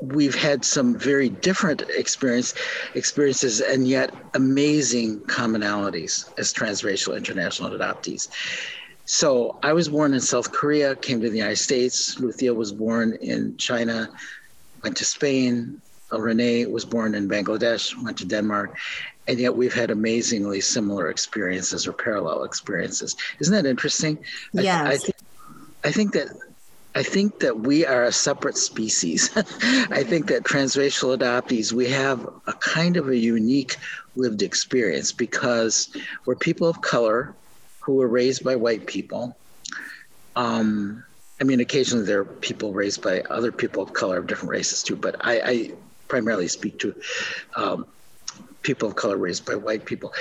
we've 0.00 0.34
had 0.34 0.64
some 0.64 0.98
very 0.98 1.28
different 1.28 1.82
experience 1.90 2.54
experiences 2.94 3.60
and 3.60 3.86
yet 3.86 4.12
amazing 4.34 5.20
commonalities 5.20 6.30
as 6.38 6.52
transracial 6.52 7.16
international 7.16 7.70
adoptees 7.70 8.28
so 9.12 9.58
I 9.62 9.74
was 9.74 9.90
born 9.90 10.14
in 10.14 10.20
South 10.20 10.52
Korea, 10.52 10.96
came 10.96 11.20
to 11.20 11.28
the 11.28 11.36
United 11.36 11.56
States. 11.56 12.14
Luthia 12.14 12.56
was 12.56 12.72
born 12.72 13.18
in 13.20 13.54
China, 13.58 14.08
went 14.82 14.96
to 14.96 15.04
Spain. 15.04 15.82
Uh, 16.10 16.18
Renee 16.18 16.64
was 16.64 16.86
born 16.86 17.14
in 17.14 17.28
Bangladesh, 17.28 17.94
went 18.02 18.16
to 18.16 18.24
Denmark. 18.24 18.74
And 19.28 19.38
yet 19.38 19.54
we've 19.54 19.74
had 19.74 19.90
amazingly 19.90 20.62
similar 20.62 21.10
experiences 21.10 21.86
or 21.86 21.92
parallel 21.92 22.44
experiences. 22.44 23.14
Isn't 23.38 23.52
that 23.52 23.68
interesting? 23.68 24.16
Yes. 24.54 24.86
I, 24.86 24.92
I, 24.92 24.96
think, 24.96 25.16
I 25.84 25.90
think 25.92 26.12
that 26.14 26.28
I 26.94 27.02
think 27.02 27.40
that 27.40 27.60
we 27.60 27.84
are 27.84 28.04
a 28.04 28.12
separate 28.12 28.56
species. 28.56 29.30
I 29.36 30.04
think 30.04 30.26
that 30.28 30.44
transracial 30.44 31.14
adoptees, 31.14 31.70
we 31.70 31.86
have 31.90 32.26
a 32.46 32.54
kind 32.54 32.96
of 32.96 33.10
a 33.10 33.16
unique 33.16 33.76
lived 34.16 34.40
experience 34.40 35.12
because 35.12 35.94
we're 36.24 36.34
people 36.34 36.66
of 36.66 36.80
color 36.80 37.34
who 37.82 37.94
were 37.94 38.08
raised 38.08 38.44
by 38.44 38.56
white 38.56 38.86
people. 38.86 39.36
Um, 40.36 41.04
I 41.40 41.44
mean, 41.44 41.60
occasionally 41.60 42.06
there 42.06 42.20
are 42.20 42.24
people 42.24 42.72
raised 42.72 43.02
by 43.02 43.22
other 43.22 43.50
people 43.50 43.82
of 43.82 43.92
color 43.92 44.18
of 44.18 44.28
different 44.28 44.50
races 44.50 44.82
too, 44.82 44.96
but 44.96 45.16
I, 45.20 45.40
I 45.40 45.72
primarily 46.06 46.46
speak 46.46 46.78
to 46.78 46.94
um, 47.56 47.86
people 48.62 48.88
of 48.88 48.94
color 48.94 49.16
raised 49.16 49.44
by 49.44 49.56
white 49.56 49.84
people. 49.84 50.12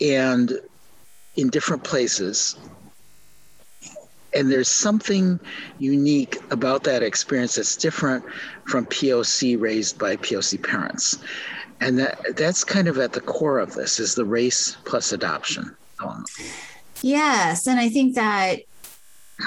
And 0.00 0.58
in 1.36 1.50
different 1.50 1.84
places, 1.84 2.56
and 4.34 4.50
there's 4.50 4.68
something 4.68 5.38
unique 5.78 6.38
about 6.50 6.84
that 6.84 7.02
experience 7.02 7.56
that's 7.56 7.76
different 7.76 8.24
from 8.64 8.86
POC 8.86 9.60
raised 9.60 9.98
by 9.98 10.16
POC 10.16 10.62
parents. 10.62 11.18
And 11.80 11.98
that 11.98 12.36
that's 12.36 12.64
kind 12.64 12.88
of 12.88 12.98
at 12.98 13.12
the 13.12 13.20
core 13.20 13.58
of 13.58 13.74
this 13.74 13.98
is 14.00 14.14
the 14.14 14.24
race 14.24 14.76
plus 14.84 15.12
adoption. 15.12 15.76
Yes. 17.02 17.66
And 17.66 17.80
I 17.80 17.88
think 17.88 18.14
that 18.14 18.60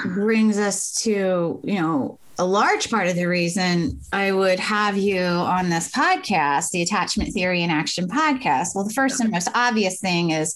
brings 0.06 0.58
us 0.58 0.94
to, 1.02 1.60
you 1.62 1.80
know, 1.80 2.18
a 2.38 2.44
large 2.44 2.90
part 2.90 3.06
of 3.06 3.14
the 3.14 3.26
reason 3.26 4.00
I 4.12 4.32
would 4.32 4.58
have 4.58 4.96
you 4.96 5.20
on 5.20 5.68
this 5.68 5.90
podcast, 5.92 6.70
the 6.70 6.82
Attachment 6.82 7.32
Theory 7.32 7.62
in 7.62 7.70
Action 7.70 8.08
podcast. 8.08 8.74
Well, 8.74 8.84
the 8.84 8.92
first 8.92 9.20
and 9.20 9.30
most 9.30 9.48
obvious 9.54 10.00
thing 10.00 10.30
is 10.30 10.54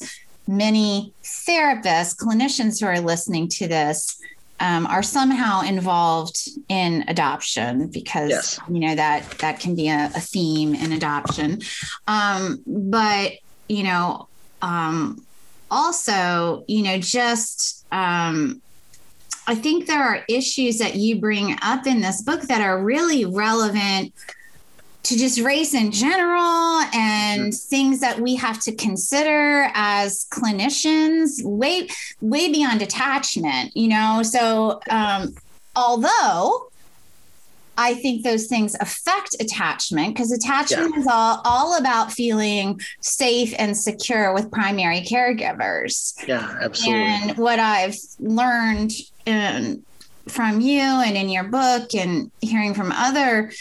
many 0.48 1.12
therapists, 1.22 2.16
clinicians 2.16 2.80
who 2.80 2.86
are 2.86 3.00
listening 3.00 3.48
to 3.48 3.68
this 3.68 4.20
um, 4.60 4.86
are 4.86 5.02
somehow 5.02 5.62
involved 5.62 6.48
in 6.68 7.04
adoption 7.06 7.88
because 7.88 8.30
yes. 8.30 8.60
you 8.68 8.80
know 8.80 8.94
that 8.96 9.22
that 9.38 9.60
can 9.60 9.76
be 9.76 9.88
a, 9.88 10.10
a 10.16 10.20
theme 10.20 10.74
in 10.74 10.92
adoption. 10.92 11.60
Um, 12.08 12.60
but 12.66 13.34
you 13.68 13.84
know, 13.84 14.26
um, 14.62 15.24
also, 15.70 16.64
you 16.66 16.82
know, 16.82 16.98
just 16.98 17.86
um, 17.92 18.60
I 19.46 19.54
think 19.54 19.86
there 19.86 20.02
are 20.02 20.24
issues 20.28 20.78
that 20.78 20.96
you 20.96 21.20
bring 21.20 21.56
up 21.62 21.86
in 21.86 22.00
this 22.00 22.22
book 22.22 22.42
that 22.42 22.60
are 22.60 22.82
really 22.82 23.24
relevant 23.24 24.12
to 25.04 25.16
just 25.16 25.40
race 25.40 25.72
in 25.72 25.90
general 25.90 26.80
and 26.92 27.44
mm-hmm. 27.44 27.68
things 27.70 28.00
that 28.00 28.20
we 28.20 28.36
have 28.36 28.60
to 28.60 28.74
consider 28.74 29.70
as 29.72 30.26
clinicians 30.30 31.42
way 31.42 31.88
way 32.20 32.52
beyond 32.52 32.82
attachment 32.82 33.74
you 33.74 33.88
know 33.88 34.22
so 34.22 34.80
um, 34.90 35.34
although 35.74 36.67
I 37.78 37.94
think 37.94 38.24
those 38.24 38.48
things 38.48 38.74
affect 38.80 39.36
attachment 39.38 40.14
because 40.14 40.32
attachment 40.32 40.94
yeah. 40.94 41.00
is 41.00 41.06
all 41.06 41.40
all 41.44 41.78
about 41.78 42.12
feeling 42.12 42.80
safe 43.00 43.54
and 43.56 43.76
secure 43.76 44.34
with 44.34 44.50
primary 44.50 45.02
caregivers. 45.02 46.12
Yeah, 46.26 46.58
absolutely. 46.60 47.00
And 47.00 47.38
what 47.38 47.60
I've 47.60 47.94
learned 48.18 48.92
in, 49.24 49.84
from 50.26 50.60
you 50.60 50.80
and 50.80 51.16
in 51.16 51.28
your 51.28 51.44
book 51.44 51.94
and 51.94 52.32
hearing 52.40 52.74
from 52.74 52.90
other 52.90 53.52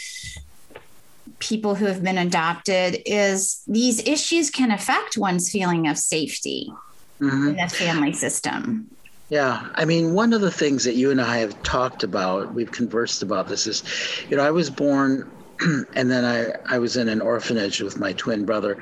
people 1.38 1.76
who 1.76 1.84
have 1.86 2.02
been 2.02 2.18
adopted 2.18 3.00
is 3.06 3.62
these 3.68 4.00
issues 4.00 4.50
can 4.50 4.72
affect 4.72 5.16
one's 5.16 5.48
feeling 5.48 5.86
of 5.86 5.96
safety 5.96 6.72
mm-hmm. 7.20 7.48
in 7.48 7.56
the 7.56 7.68
family 7.68 8.12
system. 8.12 8.90
Yeah, 9.28 9.68
I 9.74 9.84
mean, 9.84 10.14
one 10.14 10.32
of 10.32 10.40
the 10.40 10.50
things 10.50 10.84
that 10.84 10.94
you 10.94 11.10
and 11.10 11.20
I 11.20 11.38
have 11.38 11.62
talked 11.62 12.02
about, 12.02 12.54
we've 12.54 12.70
conversed 12.72 13.22
about 13.22 13.46
this 13.46 13.66
is, 13.66 13.82
you 14.30 14.36
know, 14.36 14.42
I 14.42 14.50
was 14.52 14.70
born 14.70 15.30
and 15.94 16.10
then 16.10 16.24
I, 16.24 16.74
I 16.74 16.78
was 16.78 16.96
in 16.96 17.08
an 17.08 17.20
orphanage 17.20 17.80
with 17.82 17.98
my 17.98 18.14
twin 18.14 18.46
brother 18.46 18.80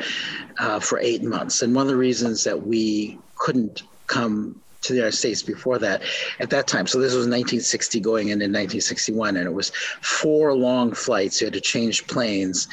uh, 0.61 0.79
for 0.79 1.01
eight 1.01 1.25
months. 1.25 1.63
And 1.63 1.75
one 1.75 1.83
of 1.83 1.89
the 1.89 1.97
reasons 1.97 2.45
that 2.45 2.65
we 2.65 3.23
couldn't 3.37 3.83
come 4.07 4.63
to 4.87 4.93
the 4.93 4.99
United 4.99 5.17
States 5.17 5.43
before 5.43 5.79
that 5.79 6.03
at 6.41 6.51
that 6.51 6.67
time. 6.67 6.87
So 6.87 6.99
this 6.99 7.13
was 7.13 7.27
1960 7.27 8.01
going 8.01 8.29
into 8.29 8.45
1961, 8.45 9.37
and 9.37 9.47
it 9.47 9.53
was 9.53 9.71
four 10.01 10.55
long 10.55 10.93
flights. 10.93 11.41
You 11.41 11.47
had 11.47 11.55
to 11.55 11.61
change 11.61 12.07
planes, 12.07 12.69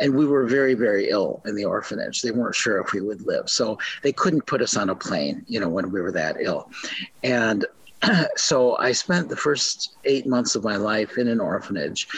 and 0.00 0.14
we 0.14 0.26
were 0.26 0.46
very, 0.46 0.74
very 0.74 1.10
ill 1.10 1.42
in 1.46 1.54
the 1.54 1.64
orphanage. 1.64 2.22
They 2.22 2.30
weren't 2.30 2.54
sure 2.54 2.80
if 2.80 2.92
we 2.92 3.00
would 3.00 3.26
live, 3.26 3.48
so 3.48 3.78
they 4.02 4.12
couldn't 4.12 4.46
put 4.46 4.62
us 4.62 4.76
on 4.76 4.90
a 4.90 4.94
plane, 4.94 5.44
you 5.48 5.60
know, 5.60 5.68
when 5.68 5.90
we 5.90 6.00
were 6.00 6.12
that 6.12 6.36
ill. 6.40 6.70
And 7.22 7.66
so 8.36 8.76
I 8.78 8.92
spent 8.92 9.28
the 9.28 9.36
first 9.36 9.96
eight 10.04 10.26
months 10.26 10.54
of 10.54 10.64
my 10.64 10.76
life 10.76 11.18
in 11.18 11.28
an 11.28 11.40
orphanage. 11.40 12.08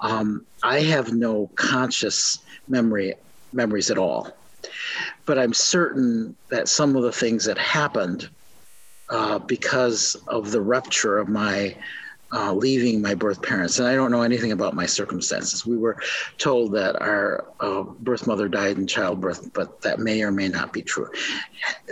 Um, 0.00 0.46
I 0.62 0.80
have 0.80 1.12
no 1.12 1.50
conscious 1.56 2.38
memory 2.68 3.14
memories 3.52 3.90
at 3.90 3.98
all, 3.98 4.36
but 5.26 5.38
I'm 5.38 5.54
certain 5.54 6.36
that 6.48 6.68
some 6.68 6.96
of 6.96 7.02
the 7.02 7.12
things 7.12 7.44
that 7.44 7.58
happened 7.58 8.28
uh, 9.10 9.38
because 9.38 10.16
of 10.26 10.50
the 10.50 10.60
rupture 10.60 11.18
of 11.18 11.28
my 11.28 11.76
uh, 12.34 12.52
leaving 12.52 13.00
my 13.00 13.14
birth 13.14 13.40
parents. 13.42 13.78
And 13.78 13.86
I 13.86 13.94
don't 13.94 14.10
know 14.10 14.22
anything 14.22 14.50
about 14.50 14.74
my 14.74 14.86
circumstances. 14.86 15.64
We 15.64 15.76
were 15.76 15.98
told 16.36 16.72
that 16.72 17.00
our 17.00 17.46
uh, 17.60 17.82
birth 17.82 18.26
mother 18.26 18.48
died 18.48 18.76
in 18.76 18.88
childbirth, 18.88 19.52
but 19.52 19.80
that 19.82 20.00
may 20.00 20.20
or 20.22 20.32
may 20.32 20.48
not 20.48 20.72
be 20.72 20.82
true. 20.82 21.08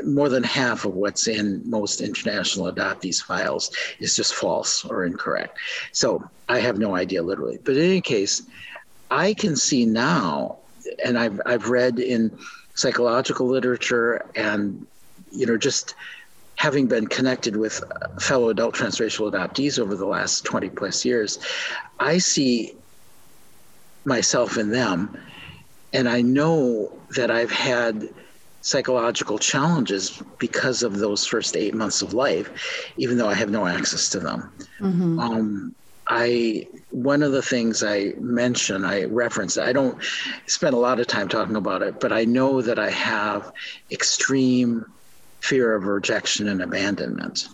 More 0.05 0.29
than 0.29 0.43
half 0.43 0.85
of 0.85 0.95
what's 0.95 1.29
in 1.29 1.63
most 1.65 2.01
international 2.01 2.73
adoptees 2.73 3.23
files 3.23 3.71
is 4.01 4.17
just 4.17 4.35
false 4.35 4.85
or 4.85 5.05
incorrect. 5.05 5.57
So 5.93 6.29
I 6.49 6.59
have 6.59 6.77
no 6.77 6.97
idea 6.97 7.23
literally. 7.23 7.59
But 7.63 7.77
in 7.77 7.85
any 7.85 8.01
case, 8.01 8.43
I 9.13 9.35
can 9.35 9.55
see 9.55 9.87
now, 9.87 10.59
and 11.05 11.17
I've, 11.17 11.41
I've 11.47 11.69
read 11.69 12.01
in 12.01 12.37
psychological 12.75 13.47
literature 13.47 14.29
and, 14.35 14.87
you 15.31 15.47
know, 15.47 15.57
just 15.57 15.95
having 16.57 16.87
been 16.87 17.07
connected 17.07 17.57
with 17.57 17.83
fellow 18.21 18.51
adult 18.51 18.75
transracial 18.75 19.31
adoptees 19.31 19.79
over 19.79 19.95
the 19.95 20.07
last 20.07 20.45
20 20.45 20.71
plus 20.71 21.05
years, 21.05 21.39
I 21.99 22.19
see 22.19 22.75
myself 24.05 24.57
in 24.57 24.71
them. 24.71 25.17
And 25.93 26.09
I 26.09 26.23
know 26.23 26.93
that 27.17 27.31
I've 27.31 27.51
had 27.51 28.09
psychological 28.63 29.39
challenges 29.39 30.23
because 30.39 30.83
of 30.83 30.99
those 30.99 31.27
first 31.27 31.57
eight 31.57 31.75
months 31.75 32.01
of 32.01 32.15
life, 32.15 32.93
even 32.97 33.19
though 33.19 33.29
I 33.29 33.35
have 33.35 33.51
no 33.51 33.67
access 33.67 34.09
to 34.11 34.21
them. 34.21 34.53
Mm-hmm. 34.81 35.19
Um, 35.19 35.75
I 36.09 36.67
one 36.91 37.23
of 37.23 37.33
the 37.33 37.43
things 37.43 37.83
I 37.83 38.13
mention, 38.19 38.85
I 38.85 39.05
reference, 39.05 39.57
I 39.57 39.73
don't 39.73 39.99
spend 40.47 40.75
a 40.75 40.79
lot 40.79 41.01
of 41.01 41.07
time 41.07 41.29
talking 41.29 41.57
about 41.57 41.83
it, 41.83 42.01
but 42.01 42.13
I 42.13 42.25
know 42.25 42.61
that 42.61 42.79
I 42.79 42.91
have 42.91 43.53
extreme 43.91 44.85
fear 45.43 45.75
of 45.75 45.87
rejection 45.87 46.49
and 46.49 46.63
abandonment. 46.63 47.49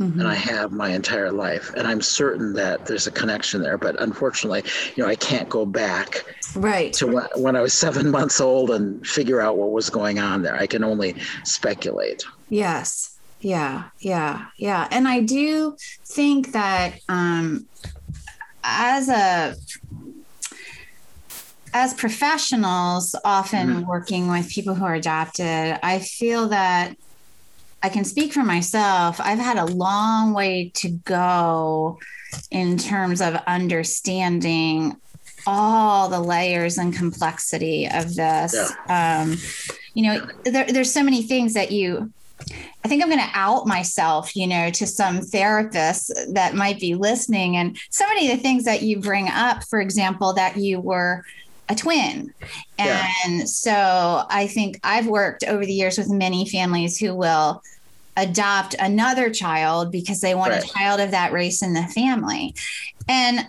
Mm-hmm. 0.00 0.18
And 0.18 0.28
I 0.28 0.34
have 0.34 0.72
my 0.72 0.88
entire 0.88 1.30
life. 1.30 1.72
And 1.76 1.86
I'm 1.86 2.00
certain 2.00 2.54
that 2.54 2.86
there's 2.86 3.06
a 3.06 3.10
connection 3.10 3.62
there. 3.62 3.78
But 3.78 4.00
unfortunately, 4.00 4.64
you 4.96 5.02
know, 5.02 5.08
I 5.08 5.14
can't 5.14 5.48
go 5.48 5.64
back 5.64 6.24
right 6.56 6.92
to 6.94 7.06
when, 7.06 7.26
when 7.36 7.56
I 7.56 7.60
was 7.60 7.72
seven 7.72 8.10
months 8.18 8.40
old 8.40 8.70
and 8.70 9.06
figure 9.06 9.40
out 9.40 9.58
what 9.58 9.70
was 9.70 9.90
going 9.90 10.18
on 10.18 10.42
there. 10.42 10.56
I 10.56 10.66
can 10.66 10.82
only 10.82 11.14
speculate. 11.44 12.24
Yes. 12.48 13.18
Yeah. 13.40 13.84
Yeah. 14.00 14.46
Yeah. 14.56 14.88
And 14.90 15.06
I 15.06 15.20
do 15.20 15.76
think 16.04 16.52
that 16.52 16.98
um, 17.08 17.66
as 18.64 19.08
a 19.08 19.54
as 21.72 21.94
professionals, 21.94 23.14
often 23.24 23.68
mm-hmm. 23.68 23.88
working 23.88 24.28
with 24.28 24.48
people 24.50 24.74
who 24.74 24.84
are 24.84 24.94
adopted, 24.94 25.78
I 25.84 26.00
feel 26.00 26.48
that 26.48 26.96
I 27.82 27.88
can 27.88 28.04
speak 28.04 28.32
for 28.32 28.42
myself. 28.42 29.20
I've 29.20 29.38
had 29.38 29.56
a 29.56 29.64
long 29.64 30.34
way 30.34 30.70
to 30.74 30.88
go 30.90 31.98
in 32.50 32.76
terms 32.76 33.20
of 33.20 33.34
understanding 33.46 34.96
all 35.46 36.08
the 36.08 36.20
layers 36.20 36.78
and 36.78 36.94
complexity 36.94 37.88
of 37.88 38.14
this. 38.14 38.54
Yeah. 38.54 39.22
Um, 39.22 39.36
you 39.94 40.02
know, 40.04 40.26
there, 40.44 40.66
there's 40.66 40.92
so 40.92 41.02
many 41.02 41.22
things 41.22 41.54
that 41.54 41.72
you, 41.72 42.12
I 42.84 42.88
think 42.88 43.02
I'm 43.02 43.08
going 43.08 43.20
to 43.20 43.30
out 43.34 43.66
myself, 43.66 44.36
you 44.36 44.46
know, 44.46 44.70
to 44.70 44.86
some 44.86 45.20
therapists 45.20 46.10
that 46.34 46.54
might 46.54 46.78
be 46.78 46.94
listening. 46.94 47.56
And 47.56 47.78
so 47.90 48.06
many 48.06 48.30
of 48.30 48.36
the 48.36 48.42
things 48.42 48.64
that 48.64 48.82
you 48.82 49.00
bring 49.00 49.28
up, 49.28 49.64
for 49.64 49.80
example, 49.80 50.34
that 50.34 50.56
you 50.56 50.80
were 50.80 51.24
a 51.70 51.74
twin. 51.74 52.34
And 52.78 53.38
yeah. 53.38 53.44
so 53.44 54.26
I 54.28 54.48
think 54.48 54.80
I've 54.82 55.06
worked 55.06 55.44
over 55.44 55.64
the 55.64 55.72
years 55.72 55.96
with 55.96 56.10
many 56.10 56.46
families 56.46 56.98
who 56.98 57.14
will 57.14 57.62
adopt 58.16 58.74
another 58.78 59.30
child 59.30 59.92
because 59.92 60.20
they 60.20 60.34
want 60.34 60.52
right. 60.52 60.64
a 60.64 60.66
child 60.66 61.00
of 61.00 61.12
that 61.12 61.32
race 61.32 61.62
in 61.62 61.72
the 61.72 61.84
family. 61.84 62.54
And 63.08 63.46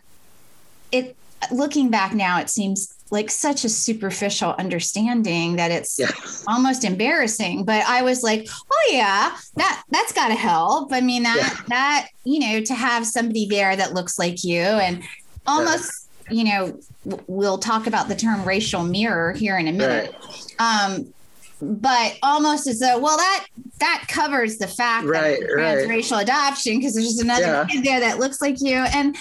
it 0.92 1.16
looking 1.52 1.90
back 1.90 2.14
now, 2.14 2.40
it 2.40 2.50
seems 2.50 2.94
like 3.10 3.30
such 3.30 3.66
a 3.66 3.70
superficial 3.70 4.56
understanding 4.58 5.58
that 5.58 5.72
it's 5.72 6.00
yeah. 6.00 6.12
almost 6.48 6.86
embarrassing. 6.86 7.66
But 7.66 7.84
I 7.86 8.04
was 8.04 8.24
like, 8.24 8.48
oh 8.72 8.90
yeah, 8.92 9.36
that 9.56 9.84
that's 9.90 10.14
gotta 10.14 10.36
help. 10.36 10.94
I 10.94 11.02
mean 11.02 11.24
that 11.24 11.38
yeah. 11.38 11.66
that, 11.70 12.08
you 12.24 12.40
know, 12.40 12.62
to 12.62 12.74
have 12.76 13.06
somebody 13.08 13.48
there 13.48 13.76
that 13.76 13.94
looks 13.94 14.20
like 14.20 14.44
you 14.44 14.62
and 14.62 15.04
almost 15.48 16.01
you 16.32 16.44
know, 16.44 16.80
we'll 17.28 17.58
talk 17.58 17.88
about 17.88 18.08
the 18.08 18.16
term 18.16 18.44
racial 18.46 18.84
mirror 18.84 19.34
here 19.34 19.58
in 19.58 19.68
a 19.68 19.72
minute. 19.72 20.16
Right. 20.60 20.88
Um, 20.88 21.14
but 21.62 22.18
almost 22.24 22.68
as 22.68 22.80
though, 22.80 22.98
well, 23.00 23.18
that 23.18 23.46
that 23.80 24.06
covers 24.08 24.58
the 24.58 24.68
fact 24.68 25.06
right, 25.06 25.40
that 25.40 25.88
right. 25.88 26.22
adoption 26.22 26.78
because 26.78 26.96
there's 26.96 27.08
just 27.08 27.22
another 27.22 27.46
yeah. 27.46 27.66
kid 27.66 27.84
there 27.84 28.00
that 28.00 28.20
looks 28.20 28.42
like 28.42 28.62
you. 28.62 28.78
And 28.78 29.16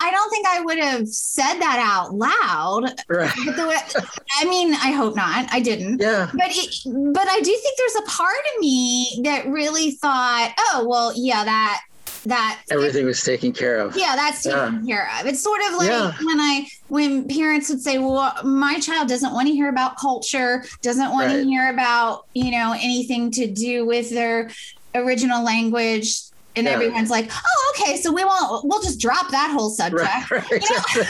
I 0.00 0.10
don't 0.10 0.30
think 0.30 0.46
I 0.46 0.60
would 0.60 0.78
have 0.78 1.08
said 1.08 1.58
that 1.60 1.78
out 1.78 2.14
loud. 2.14 3.00
Right. 3.08 3.32
Way, 3.36 3.78
I 4.38 4.44
mean, 4.44 4.74
I 4.74 4.92
hope 4.92 5.16
not. 5.16 5.48
I 5.52 5.60
didn't. 5.60 6.00
Yeah. 6.00 6.28
But 6.32 6.50
it, 6.50 6.74
but 7.14 7.28
I 7.28 7.40
do 7.40 7.50
think 7.50 7.78
there's 7.78 7.96
a 7.96 8.10
part 8.10 8.40
of 8.54 8.60
me 8.60 9.20
that 9.24 9.46
really 9.46 9.92
thought, 9.92 10.52
oh, 10.58 10.86
well, 10.88 11.12
yeah, 11.14 11.44
that 11.44 11.82
that 12.24 12.62
everything 12.70 13.06
was 13.06 13.22
taken 13.22 13.52
care 13.52 13.78
of. 13.78 13.96
Yeah, 13.96 14.16
that's 14.16 14.42
taken 14.42 14.84
yeah. 14.84 14.96
care 14.96 15.10
of. 15.20 15.26
It's 15.26 15.42
sort 15.42 15.60
of 15.68 15.74
like 15.74 15.88
yeah. 15.88 16.12
when 16.22 16.40
I 16.40 16.66
when 16.88 17.28
parents 17.28 17.68
would 17.68 17.80
say, 17.80 17.98
"Well, 17.98 18.34
my 18.44 18.78
child 18.80 19.08
doesn't 19.08 19.32
want 19.32 19.48
to 19.48 19.54
hear 19.54 19.68
about 19.68 19.96
culture, 19.96 20.64
doesn't 20.82 21.10
want 21.10 21.28
right. 21.28 21.36
to 21.36 21.44
hear 21.44 21.70
about 21.70 22.26
you 22.34 22.50
know 22.50 22.72
anything 22.72 23.30
to 23.32 23.46
do 23.46 23.86
with 23.86 24.10
their 24.10 24.50
original 24.94 25.44
language." 25.44 26.31
And 26.56 26.66
yeah. 26.66 26.72
everyone's 26.72 27.10
like, 27.10 27.30
"Oh, 27.32 27.74
okay, 27.74 27.96
so 27.96 28.12
we 28.12 28.24
won't. 28.24 28.64
We'll 28.64 28.82
just 28.82 29.00
drop 29.00 29.30
that 29.30 29.50
whole 29.50 29.70
subject." 29.70 30.30
Right, 30.30 30.30
right, 30.50 30.50
you 30.50 30.58
know? 30.58 30.82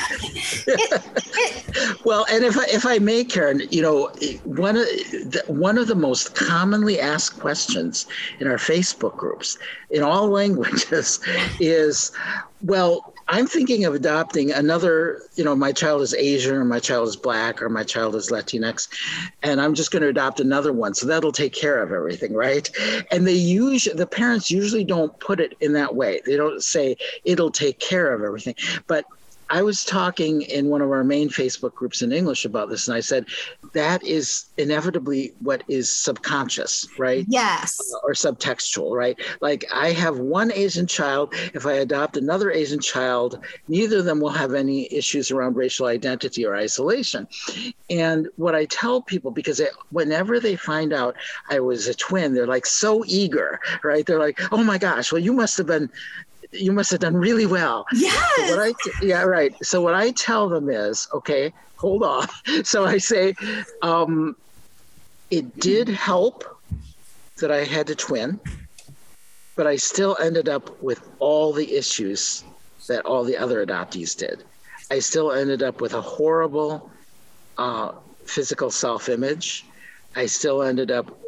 it, 0.66 1.02
it, 1.35 2.05
well, 2.05 2.24
and 2.31 2.44
if 2.44 2.57
I, 2.57 2.64
if 2.66 2.87
I 2.87 2.98
may, 2.98 3.24
Karen, 3.24 3.62
you 3.70 3.83
know, 3.83 4.12
one 4.44 4.76
of 4.76 4.85
the, 4.85 5.42
one 5.48 5.78
of 5.78 5.88
the 5.88 5.94
most 5.94 6.35
commonly 6.35 7.00
asked 7.00 7.40
questions 7.40 8.07
in 8.40 8.46
our 8.46 8.57
Facebook 8.57 9.16
groups 9.16 9.59
in 9.90 10.02
all 10.02 10.28
languages 10.28 11.20
is, 11.61 12.12
"Well, 12.62 13.12
I'm 13.32 13.46
thinking 13.46 13.86
of 13.86 13.94
adopting 13.94 14.52
another, 14.52 15.22
you 15.36 15.42
know, 15.42 15.56
my 15.56 15.72
child 15.72 16.02
is 16.02 16.12
Asian 16.12 16.54
or 16.54 16.66
my 16.66 16.78
child 16.78 17.08
is 17.08 17.16
black 17.16 17.62
or 17.62 17.70
my 17.70 17.82
child 17.82 18.14
is 18.14 18.30
Latinx, 18.30 18.88
and 19.42 19.58
I'm 19.58 19.72
just 19.72 19.90
going 19.90 20.02
to 20.02 20.08
adopt 20.08 20.38
another 20.38 20.70
one. 20.70 20.92
So 20.92 21.06
that'll 21.06 21.32
take 21.32 21.54
care 21.54 21.82
of 21.82 21.92
everything, 21.92 22.34
right? 22.34 22.68
And 23.10 23.26
they 23.26 23.32
usually, 23.32 23.96
the 23.96 24.06
parents 24.06 24.50
usually 24.50 24.84
don't 24.84 25.18
put 25.18 25.40
it 25.40 25.56
in 25.60 25.72
that 25.72 25.94
way. 25.94 26.20
They 26.26 26.36
don't 26.36 26.62
say 26.62 26.98
it'll 27.24 27.50
take 27.50 27.78
care 27.78 28.12
of 28.12 28.22
everything. 28.22 28.54
But 28.86 29.06
I 29.52 29.60
was 29.60 29.84
talking 29.84 30.40
in 30.42 30.70
one 30.70 30.80
of 30.80 30.90
our 30.90 31.04
main 31.04 31.28
Facebook 31.28 31.74
groups 31.74 32.00
in 32.00 32.10
English 32.10 32.46
about 32.46 32.70
this, 32.70 32.88
and 32.88 32.96
I 32.96 33.00
said 33.00 33.26
that 33.74 34.02
is 34.02 34.46
inevitably 34.56 35.34
what 35.40 35.62
is 35.68 35.92
subconscious, 35.92 36.88
right? 36.98 37.26
Yes. 37.28 37.78
Uh, 37.78 37.98
or 38.02 38.14
subtextual, 38.14 38.96
right? 38.96 39.14
Like 39.42 39.66
I 39.70 39.92
have 39.92 40.18
one 40.18 40.50
Asian 40.52 40.86
child. 40.86 41.34
If 41.52 41.66
I 41.66 41.74
adopt 41.74 42.16
another 42.16 42.50
Asian 42.50 42.80
child, 42.80 43.44
neither 43.68 43.98
of 43.98 44.06
them 44.06 44.20
will 44.20 44.30
have 44.30 44.54
any 44.54 44.90
issues 44.90 45.30
around 45.30 45.54
racial 45.54 45.84
identity 45.84 46.46
or 46.46 46.56
isolation. 46.56 47.28
And 47.90 48.28
what 48.36 48.54
I 48.54 48.64
tell 48.64 49.02
people, 49.02 49.30
because 49.30 49.58
they, 49.58 49.68
whenever 49.90 50.40
they 50.40 50.56
find 50.56 50.94
out 50.94 51.14
I 51.50 51.60
was 51.60 51.88
a 51.88 51.94
twin, 51.94 52.32
they're 52.32 52.46
like 52.46 52.64
so 52.64 53.04
eager, 53.06 53.60
right? 53.84 54.06
They're 54.06 54.18
like, 54.18 54.40
oh 54.50 54.64
my 54.64 54.78
gosh, 54.78 55.12
well, 55.12 55.20
you 55.20 55.34
must 55.34 55.58
have 55.58 55.66
been 55.66 55.90
you 56.50 56.72
must 56.72 56.90
have 56.90 57.00
done 57.00 57.16
really 57.16 57.46
well. 57.46 57.87
Yes. 57.92 58.50
So 58.50 58.61
I, 58.61 58.72
yeah, 59.02 59.22
right. 59.22 59.55
So 59.64 59.81
what 59.81 59.94
I 59.94 60.11
tell 60.12 60.48
them 60.48 60.68
is, 60.68 61.09
okay, 61.12 61.52
hold 61.76 62.02
on. 62.02 62.26
So 62.64 62.85
I 62.85 62.98
say, 62.98 63.35
um, 63.83 64.37
it 65.31 65.59
did 65.59 65.88
help 65.88 66.44
that 67.38 67.50
I 67.50 67.64
had 67.64 67.87
to 67.87 67.94
twin, 67.94 68.38
but 69.57 69.66
I 69.66 69.76
still 69.76 70.16
ended 70.20 70.48
up 70.48 70.83
with 70.83 71.00
all 71.18 71.52
the 71.52 71.74
issues 71.74 72.44
that 72.88 73.05
all 73.07 73.24
the 73.24 73.37
other 73.37 73.64
adoptees 73.64 74.16
did. 74.16 74.44
I 74.90 74.98
still 74.98 75.33
ended 75.33 75.62
up 75.62 75.81
with 75.81 75.94
a 75.94 76.00
horrible 76.00 76.90
uh, 77.59 77.92
physical 78.24 78.70
self 78.70 79.09
image. 79.09 79.64
I 80.14 80.26
still 80.26 80.62
ended 80.62 80.90
up 80.90 81.18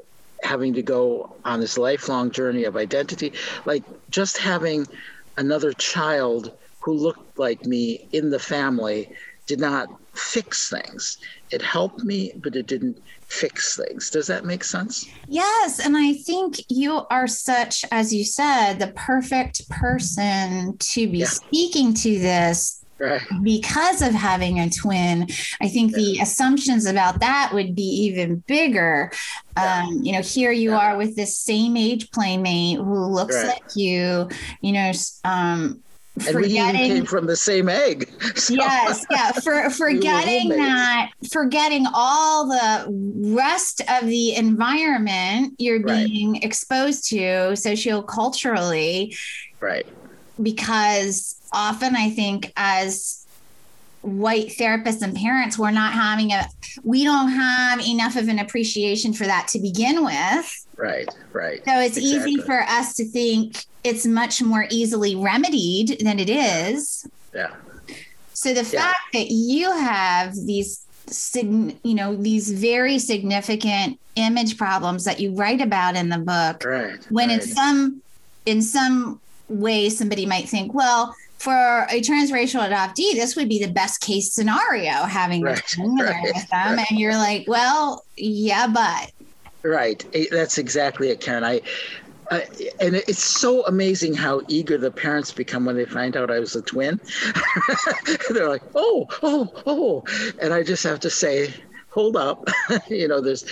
having 0.45 0.75
to 0.75 0.83
go 0.83 1.35
on 1.45 1.61
this 1.61 1.79
lifelong 1.79 2.31
journey 2.31 2.65
of 2.65 2.77
identity. 2.77 3.33
Like 3.65 3.83
just 4.11 4.39
having 4.39 4.87
another 5.37 5.73
child 5.73 6.53
who 6.81 6.93
looked 6.93 7.39
like 7.39 7.65
me 7.65 8.07
in 8.13 8.31
the 8.31 8.39
family 8.39 9.11
did 9.47 9.61
not 9.61 9.89
fix 10.15 10.71
things. 10.71 11.19
It 11.51 11.63
helped 11.63 12.05
me, 12.05 12.33
but 12.37 12.57
it 12.57 12.67
didn't 12.67 13.03
fix 13.27 13.77
things. 13.77 14.11
Does 14.11 14.27
that 14.29 14.45
make 14.45 14.65
sense? 14.65 15.07
Yes. 15.29 15.85
And 15.85 15.97
I 15.97 16.13
think 16.13 16.57
you 16.69 17.07
are 17.11 17.27
such, 17.27 17.85
as 17.91 18.15
you 18.15 18.25
said, 18.25 18.75
the 18.75 18.93
perfect 18.95 19.69
person 19.71 20.77
to 20.79 21.09
be 21.09 21.19
yeah. 21.19 21.27
speaking 21.27 21.95
to 21.95 22.19
this 22.19 22.84
Right. 22.99 23.21
because 23.43 24.03
of 24.03 24.13
having 24.13 24.61
a 24.61 24.71
twin 24.71 25.27
i 25.61 25.69
think 25.69 25.95
the 25.95 26.19
assumptions 26.21 26.87
about 26.87 27.21
that 27.21 27.51
would 27.53 27.75
be 27.75 27.83
even 27.83 28.37
bigger 28.47 29.11
yeah. 29.57 29.85
um, 29.85 30.01
you 30.03 30.13
know 30.13 30.21
here 30.21 30.53
you 30.53 30.71
yeah. 30.71 30.79
are 30.79 30.97
with 30.97 31.17
this 31.17 31.37
same 31.37 31.77
age 31.77 32.11
playmate 32.13 32.79
who 32.79 33.07
looks 33.07 33.35
right. 33.35 33.47
like 33.47 33.77
you 33.77 34.29
you 34.61 34.73
know 34.73 34.93
um, 35.25 35.83
and 36.27 36.37
we 36.37 36.47
even 36.47 36.77
came 36.77 37.05
from 37.07 37.27
the 37.27 37.37
same 37.37 37.69
egg. 37.69 38.09
So. 38.37 38.55
Yes, 38.55 39.05
yeah. 39.11 39.33
For 39.33 39.71
forgetting 39.79 40.51
we 40.51 40.57
that, 40.57 41.11
forgetting 41.33 41.87
all 41.95 42.49
the 42.49 42.87
rest 43.35 43.81
of 43.89 44.07
the 44.07 44.35
environment 44.35 45.55
you're 45.59 45.83
being 45.83 46.33
right. 46.33 46.45
exposed 46.45 47.09
to 47.11 47.17
socioculturally. 47.53 49.17
Right. 49.61 49.87
Because 50.43 51.37
often 51.53 51.95
I 51.97 52.11
think 52.11 52.53
as 52.57 53.27
white 54.03 54.49
therapists 54.49 55.03
and 55.03 55.17
parents, 55.17 55.59
we're 55.59 55.71
not 55.71 55.93
having 55.93 56.33
a, 56.33 56.47
we 56.83 57.05
don't 57.05 57.31
have 57.31 57.81
enough 57.81 58.17
of 58.17 58.29
an 58.29 58.39
appreciation 58.39 59.13
for 59.13 59.25
that 59.25 59.49
to 59.49 59.59
begin 59.59 60.05
with. 60.05 60.67
Right, 60.77 61.09
right. 61.33 61.65
So 61.65 61.79
it's 61.81 61.97
exactly. 61.97 62.33
easy 62.33 62.41
for 62.43 62.61
us 62.61 62.97
to 62.97 63.05
think 63.05 63.65
it's 63.83 64.07
much 64.07 64.43
more 64.43 64.67
easily 64.71 65.15
remedied 65.15 66.01
than 66.01 66.19
it 66.19 66.29
is. 66.29 67.07
Yeah. 67.35 67.55
So 68.33 68.53
the 68.53 68.69
yeah. 68.73 68.83
fact 68.83 69.13
that 69.13 69.29
you 69.31 69.71
have 69.71 70.35
these 70.35 70.81
you 71.83 71.95
know 71.95 72.17
these 72.17 72.51
very 72.51 72.99
significant 72.99 74.01
image 74.17 74.57
problems 74.57 75.05
that 75.05 75.21
you 75.21 75.35
write 75.35 75.61
about 75.61 75.97
in 75.97 76.09
the 76.09 76.19
book 76.19 76.65
right, 76.65 76.99
when 77.11 77.29
right. 77.29 77.43
in 77.43 77.47
some 77.47 78.03
in 78.47 78.63
some 78.63 79.21
way 79.49 79.89
somebody 79.89 80.27
might 80.27 80.49
think 80.49 80.75
well 80.75 81.15
for 81.45 81.87
a 81.91 82.01
transracial 82.01 82.67
adoptee, 82.67 83.13
this 83.13 83.37
would 83.37 83.51
be 83.51 83.63
the 83.63 83.71
best 83.71 84.01
case 84.01 84.33
scenario 84.33 84.91
having 84.91 85.43
right, 85.43 85.59
a 85.59 85.83
right, 85.83 86.23
with 86.23 86.49
them. 86.49 86.77
Right. 86.77 86.87
And 86.91 86.99
you're 86.99 87.17
like, 87.17 87.47
well, 87.47 88.03
yeah, 88.17 88.67
but. 88.67 89.13
Right. 89.63 90.03
That's 90.31 90.57
exactly 90.57 91.11
it, 91.11 91.21
Karen. 91.21 91.45
I, 91.45 91.61
uh, 92.31 92.41
and 92.81 92.95
it's 92.95 93.23
so 93.23 93.67
amazing 93.67 94.15
how 94.15 94.41
eager 94.49 94.79
the 94.79 94.91
parents 94.91 95.33
become 95.33 95.67
when 95.67 95.77
they 95.77 95.85
find 95.85 96.17
out 96.17 96.31
I 96.31 96.41
was 96.41 96.57
a 96.57 96.63
twin. 96.63 96.99
They're 98.31 98.49
like, 98.49 98.63
oh, 98.75 99.07
oh, 99.23 99.53
oh. 99.67 100.33
And 100.41 100.55
I 100.55 100.63
just 100.63 100.83
have 100.85 101.01
to 101.01 101.11
say, 101.11 101.53
hold 101.91 102.17
up. 102.17 102.49
you 102.89 103.07
know, 103.07 103.21
there's, 103.21 103.45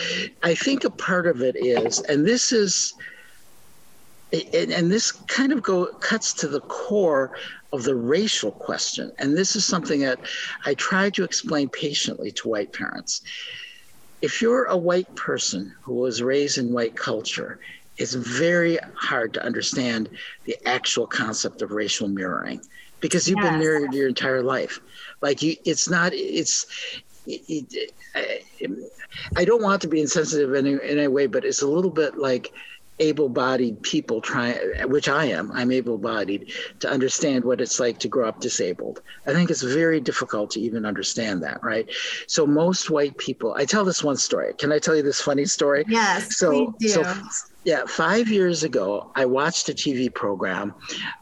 I 0.42 0.54
think 0.54 0.84
a 0.84 0.90
part 0.90 1.26
of 1.26 1.42
it 1.42 1.56
is, 1.56 2.00
and 2.00 2.26
this 2.26 2.52
is, 2.52 2.94
and, 4.32 4.72
and 4.72 4.90
this 4.90 5.12
kind 5.12 5.52
of 5.52 5.62
go 5.62 5.86
cuts 5.86 6.32
to 6.34 6.48
the 6.48 6.60
core 6.60 7.32
of 7.72 7.84
the 7.84 7.94
racial 7.94 8.50
question. 8.50 9.12
And 9.18 9.36
this 9.36 9.56
is 9.56 9.64
something 9.64 10.00
that 10.00 10.20
I 10.64 10.74
try 10.74 11.10
to 11.10 11.24
explain 11.24 11.68
patiently 11.68 12.30
to 12.32 12.48
white 12.48 12.72
parents. 12.72 13.22
If 14.20 14.40
you're 14.40 14.64
a 14.64 14.76
white 14.76 15.12
person 15.16 15.74
who 15.82 15.94
was 15.94 16.22
raised 16.22 16.58
in 16.58 16.72
white 16.72 16.96
culture, 16.96 17.58
it's 17.98 18.14
very 18.14 18.78
hard 18.94 19.34
to 19.34 19.44
understand 19.44 20.08
the 20.44 20.56
actual 20.66 21.06
concept 21.06 21.60
of 21.60 21.72
racial 21.72 22.08
mirroring 22.08 22.60
because 23.00 23.28
you've 23.28 23.38
yes. 23.42 23.50
been 23.50 23.58
mirrored 23.58 23.92
your 23.92 24.08
entire 24.08 24.42
life. 24.42 24.80
Like 25.20 25.42
you, 25.42 25.56
it's 25.64 25.90
not, 25.90 26.12
it's, 26.14 26.66
it, 27.26 27.42
it, 27.48 27.92
I, 28.14 28.40
I, 29.36 29.44
don't 29.44 29.62
want 29.62 29.82
to 29.82 29.88
be 29.88 30.00
insensitive 30.00 30.54
in, 30.54 30.66
in 30.66 30.80
any 30.80 31.08
way, 31.08 31.26
but 31.26 31.44
it's 31.44 31.62
a 31.62 31.66
little 31.66 31.90
bit 31.90 32.16
like 32.16 32.52
able-bodied 32.98 33.82
people 33.82 34.20
trying 34.20 34.56
which 34.88 35.08
i 35.08 35.24
am 35.24 35.50
i'm 35.52 35.72
able-bodied 35.72 36.52
to 36.78 36.88
understand 36.90 37.44
what 37.44 37.60
it's 37.60 37.80
like 37.80 37.98
to 37.98 38.08
grow 38.08 38.28
up 38.28 38.40
disabled. 38.40 39.00
I 39.26 39.32
think 39.32 39.50
it's 39.50 39.62
very 39.62 40.00
difficult 40.00 40.50
to 40.52 40.60
even 40.60 40.84
understand 40.84 41.42
that 41.42 41.62
right? 41.62 41.88
So 42.26 42.46
most 42.46 42.90
white 42.90 43.16
people 43.16 43.54
i 43.54 43.64
tell 43.64 43.84
this 43.84 44.04
one 44.04 44.16
story. 44.16 44.52
Can 44.54 44.72
i 44.72 44.78
tell 44.78 44.94
you 44.94 45.02
this 45.02 45.20
funny 45.20 45.46
story? 45.46 45.84
Yes 45.88 46.36
so 46.36 46.74
so 46.80 47.02
yeah, 47.64 47.84
five 47.86 48.28
years 48.28 48.64
ago, 48.64 49.10
I 49.14 49.24
watched 49.24 49.68
a 49.68 49.72
TV 49.72 50.12
program. 50.12 50.74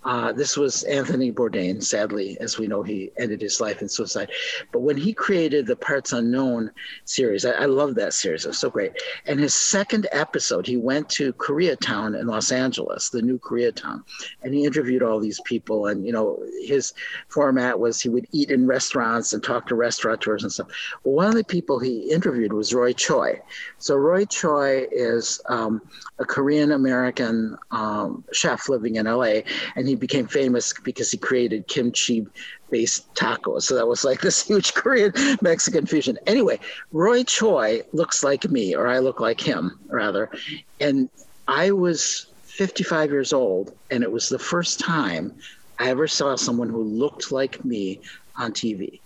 Uh, 0.04 0.32
this 0.32 0.56
was 0.56 0.84
Anthony 0.84 1.30
Bourdain. 1.30 1.82
Sadly, 1.82 2.38
as 2.40 2.58
we 2.58 2.66
know, 2.66 2.82
he 2.82 3.12
ended 3.18 3.42
his 3.42 3.60
life 3.60 3.82
in 3.82 3.88
suicide. 3.88 4.30
But 4.72 4.80
when 4.80 4.96
he 4.96 5.12
created 5.12 5.66
the 5.66 5.76
Parts 5.76 6.12
Unknown 6.12 6.70
series, 7.04 7.44
I, 7.44 7.50
I 7.50 7.64
love 7.66 7.94
that 7.96 8.14
series. 8.14 8.46
It 8.46 8.48
was 8.48 8.58
so 8.58 8.70
great. 8.70 8.92
And 9.26 9.38
his 9.38 9.52
second 9.52 10.06
episode, 10.12 10.66
he 10.66 10.78
went 10.78 11.10
to 11.10 11.34
Koreatown 11.34 12.18
in 12.18 12.26
Los 12.26 12.52
Angeles, 12.52 13.10
the 13.10 13.20
new 13.20 13.38
Koreatown, 13.38 14.02
and 14.42 14.54
he 14.54 14.64
interviewed 14.64 15.02
all 15.02 15.20
these 15.20 15.40
people. 15.44 15.88
And 15.88 16.06
you 16.06 16.12
know, 16.12 16.42
his 16.62 16.94
format 17.28 17.78
was 17.78 18.00
he 18.00 18.08
would 18.08 18.26
eat 18.32 18.50
in 18.50 18.66
restaurants 18.66 19.34
and 19.34 19.42
talk 19.42 19.66
to 19.66 19.74
restaurateurs 19.74 20.42
and 20.42 20.50
stuff. 20.50 20.68
Well, 21.04 21.16
one 21.16 21.26
of 21.26 21.34
the 21.34 21.44
people 21.44 21.78
he 21.78 22.10
interviewed 22.10 22.54
was 22.54 22.72
Roy 22.72 22.94
Choi. 22.94 23.42
So 23.76 23.94
Roy 23.94 24.24
Choi 24.24 24.86
is 24.90 25.40
um, 25.46 25.82
a 26.18 26.29
Korean 26.30 26.70
American 26.70 27.56
um, 27.72 28.24
chef 28.32 28.68
living 28.68 28.94
in 28.94 29.06
LA, 29.06 29.40
and 29.74 29.88
he 29.88 29.96
became 29.96 30.28
famous 30.28 30.72
because 30.84 31.10
he 31.10 31.18
created 31.18 31.66
kimchi 31.66 32.24
based 32.70 33.12
tacos. 33.16 33.62
So 33.62 33.74
that 33.74 33.88
was 33.88 34.04
like 34.04 34.20
this 34.22 34.46
huge 34.46 34.72
Korean 34.74 35.12
Mexican 35.42 35.86
fusion. 35.86 36.16
Anyway, 36.28 36.60
Roy 36.92 37.24
Choi 37.24 37.82
looks 37.92 38.22
like 38.22 38.48
me, 38.48 38.76
or 38.76 38.86
I 38.86 39.00
look 39.00 39.18
like 39.18 39.40
him, 39.40 39.80
rather. 39.88 40.30
And 40.78 41.08
I 41.48 41.72
was 41.72 42.32
55 42.44 43.10
years 43.10 43.32
old, 43.32 43.72
and 43.90 44.04
it 44.04 44.12
was 44.12 44.28
the 44.28 44.38
first 44.38 44.78
time 44.78 45.32
I 45.80 45.90
ever 45.90 46.06
saw 46.06 46.36
someone 46.36 46.68
who 46.68 46.84
looked 46.84 47.32
like 47.32 47.64
me 47.64 48.02
on 48.36 48.52
TV. 48.52 49.00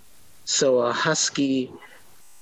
So 0.44 0.80
a 0.80 0.92
husky, 0.92 1.72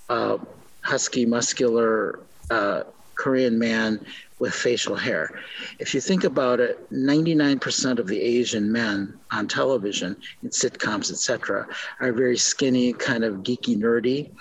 uh, 0.08 0.38
husky, 0.82 1.24
muscular 1.24 2.26
uh, 2.50 2.82
Korean 3.16 3.58
man 3.58 4.04
with 4.42 4.52
facial 4.52 4.96
hair. 4.96 5.30
If 5.78 5.94
you 5.94 6.00
think 6.00 6.24
about 6.24 6.58
it, 6.58 6.90
99% 6.90 8.00
of 8.00 8.08
the 8.08 8.20
Asian 8.20 8.72
men 8.72 9.20
on 9.30 9.46
television, 9.46 10.16
in 10.42 10.50
sitcoms, 10.50 11.12
etc., 11.12 11.68
are 12.00 12.12
very 12.12 12.36
skinny, 12.36 12.92
kind 12.92 13.22
of 13.22 13.44
geeky, 13.44 13.76
nerdy, 13.76 14.32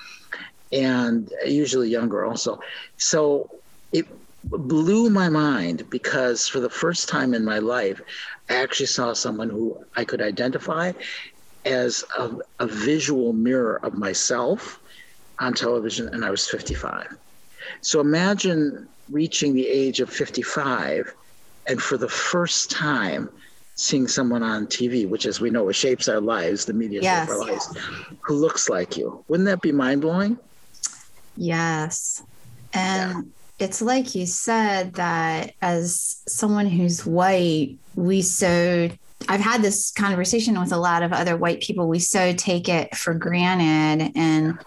and 0.72 1.32
usually 1.46 1.90
younger 1.90 2.26
also. 2.26 2.60
So 2.98 3.52
it 3.94 4.08
blew 4.44 5.12
my 5.12 5.30
mind 5.30 5.88
because 5.92 6.48
for 6.48 6.60
the 6.60 6.76
first 6.84 7.08
time 7.08 7.36
in 7.36 7.46
my 7.46 7.60
life, 7.60 8.02
I 8.50 8.56
actually 8.56 8.88
saw 8.88 9.14
someone 9.14 9.52
who 9.52 9.86
I 9.96 10.04
could 10.04 10.24
identify 10.24 10.94
as 11.64 12.04
a, 12.18 12.32
a 12.58 12.66
visual 12.66 13.34
mirror 13.34 13.80
of 13.86 13.94
myself 13.94 14.80
on 15.40 15.54
television, 15.54 16.08
and 16.08 16.26
I 16.26 16.32
was 16.32 16.48
55. 16.48 17.06
So 17.82 18.00
imagine 18.00 18.88
reaching 19.10 19.54
the 19.54 19.68
age 19.68 20.00
of 20.00 20.10
55 20.10 21.14
and 21.68 21.82
for 21.82 21.98
the 21.98 22.10
first 22.10 22.72
time 22.72 23.30
seeing 23.76 24.08
someone 24.08 24.44
on 24.44 24.68
TV, 24.68 25.08
which 25.08 25.26
as 25.26 25.42
we 25.42 25.50
know, 25.50 25.70
it 25.70 25.74
shapes 25.74 26.08
our 26.08 26.22
lives, 26.22 26.66
the 26.66 26.74
media 26.74 27.02
Yes. 27.02 27.28
shape 27.28 27.38
our 27.38 27.48
lives, 27.48 27.78
who 28.22 28.36
looks 28.36 28.70
like 28.70 28.98
you. 28.98 29.24
Wouldn't 29.28 29.48
that 29.48 29.62
be 29.62 29.72
mind 29.72 30.02
blowing? 30.02 30.38
Yes. 31.36 32.22
And 32.74 33.32
it's 33.60 33.82
like 33.82 34.16
you 34.16 34.26
said 34.26 34.94
that 34.96 35.54
as 35.62 36.22
someone 36.28 36.68
who's 36.68 37.06
white, 37.06 37.78
we 37.96 38.22
so 38.22 38.90
I've 39.28 39.40
had 39.40 39.62
this 39.62 39.92
conversation 39.92 40.60
with 40.60 40.72
a 40.72 40.78
lot 40.78 41.04
of 41.04 41.14
other 41.14 41.38
white 41.38 41.62
people. 41.62 41.88
We 41.88 42.00
so 42.00 42.34
take 42.34 42.68
it 42.68 42.96
for 42.96 43.14
granted 43.14 44.12
and 44.16 44.58